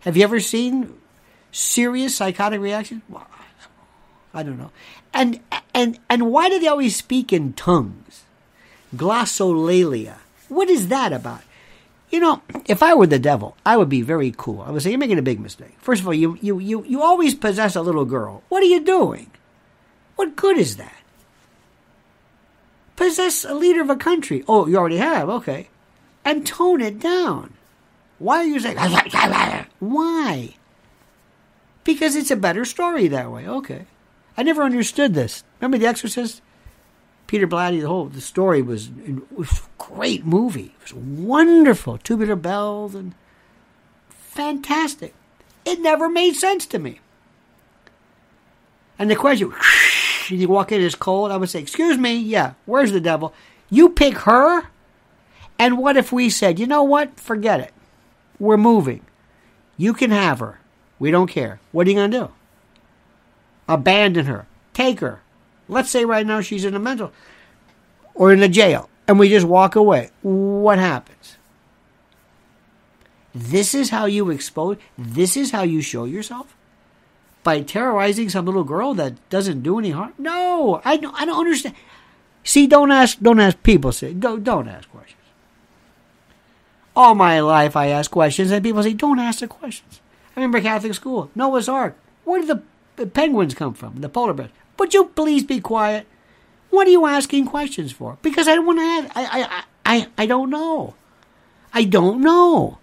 [0.00, 0.94] Have you ever seen
[1.50, 3.02] serious psychotic reactions?
[3.08, 3.26] Well,
[4.34, 4.70] I don't know.
[5.12, 5.40] And
[5.74, 8.24] and and why do they always speak in tongues?
[8.94, 10.16] Glossolalia.
[10.48, 11.42] What is that about?
[12.10, 14.62] You know, if I were the devil, I would be very cool.
[14.62, 15.76] I would say, You're making a big mistake.
[15.78, 18.42] First of all, you, you, you, you always possess a little girl.
[18.48, 19.30] What are you doing?
[20.16, 20.94] What good is that?
[22.96, 24.42] Possess a leader of a country.
[24.48, 25.68] Oh, you already have, okay.
[26.24, 27.54] And tone it down.
[28.18, 28.76] Why are you saying,
[29.78, 30.56] why?
[31.84, 33.86] Because it's a better story that way, okay.
[34.36, 35.44] I never understood this.
[35.60, 36.42] Remember The Exorcist?
[37.28, 38.90] Peter Blatty, the whole the story was,
[39.30, 40.74] was a great movie.
[40.80, 41.98] It was wonderful.
[41.98, 43.14] Tubular bells and
[44.08, 45.14] fantastic.
[45.64, 47.00] It never made sense to me.
[48.98, 49.52] And the question,
[50.28, 51.30] you walk in, it's cold.
[51.30, 53.34] I would say, "Excuse me, yeah, where's the devil?
[53.70, 54.64] You pick her."
[55.58, 57.20] And what if we said, "You know what?
[57.20, 57.74] Forget it.
[58.40, 59.02] We're moving.
[59.76, 60.60] You can have her.
[60.98, 61.60] We don't care.
[61.72, 62.30] What are you going to do?
[63.68, 64.46] Abandon her.
[64.72, 65.20] Take her.
[65.68, 67.12] Let's say right now she's in a mental
[68.14, 70.10] or in a jail and we just walk away.
[70.22, 71.36] What happens?
[73.34, 76.56] This is how you expose, this is how you show yourself?
[77.44, 80.12] By terrorizing some little girl that doesn't do any harm?
[80.18, 81.74] No, I don't, I don't understand.
[82.42, 85.14] See, don't ask, don't ask people say, don't, don't ask questions.
[86.96, 90.00] All my life I ask questions and people say, don't ask the questions.
[90.34, 91.96] I remember Catholic school, Noah's Ark.
[92.24, 92.62] Where did
[92.96, 94.00] the penguins come from?
[94.00, 94.50] The polar bears.
[94.78, 96.06] Would you please be quiet?
[96.70, 98.18] What are you asking questions for?
[98.22, 99.18] Because I don't want to.
[99.18, 100.94] I, I, I, I don't know.
[101.72, 102.78] I don't know.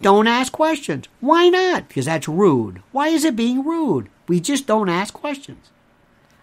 [0.00, 1.06] Don't ask questions.
[1.20, 1.88] Why not?
[1.88, 2.82] Because that's rude.
[2.92, 4.08] Why is it being rude?
[4.28, 5.70] We just don't ask questions.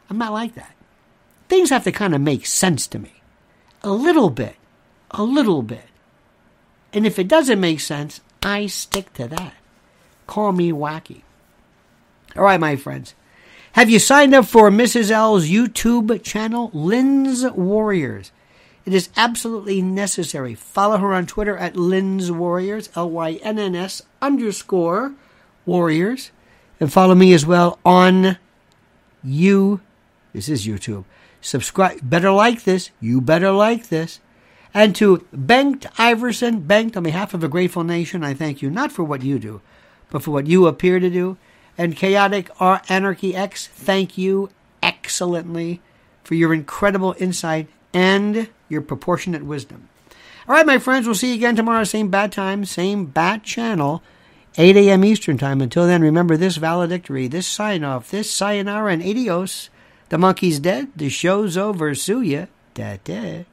[0.10, 0.76] I'm not like that.
[1.48, 3.14] Things have to kind of make sense to me.
[3.84, 4.56] A little bit.
[5.12, 5.86] A little bit.
[6.91, 9.54] And if it doesn't make sense, I stick to that.
[10.28, 11.22] Call me wacky.
[12.36, 13.16] All right, my friends.
[13.76, 15.11] Have you signed up for Mrs.
[15.11, 18.32] L's YouTube channel, Lynn's Warriors?
[18.86, 20.55] It is absolutely necessary.
[20.55, 25.13] Follow her on Twitter at Lynn's Warriors, L Y N N S underscore
[25.65, 26.32] Warriors.
[26.80, 28.38] And follow me as well on
[29.21, 29.82] you.
[30.32, 31.03] This is YouTube.
[31.41, 31.99] Subscribe.
[32.01, 32.91] Better like this.
[33.01, 34.21] You better like this.
[34.73, 38.93] And to Bengt Iverson, Bengt, on behalf of a grateful nation, I thank you not
[38.93, 39.59] for what you do,
[40.09, 41.36] but for what you appear to do.
[41.78, 44.49] And Chaotic Anarchy X, thank you
[44.82, 45.82] excellently
[46.23, 49.89] for your incredible insight and your proportionate wisdom.
[50.47, 54.03] All right, my friends, we'll see you again tomorrow, same bad time, same bat channel,
[54.57, 55.03] 8 a.m.
[55.03, 55.59] Eastern Time.
[55.59, 59.69] Until then, remember this valedictory, this sign off, this sayonara and adios.
[60.09, 62.45] The monkey's dead, the show's over, sue ya.
[62.76, 63.45] Da da.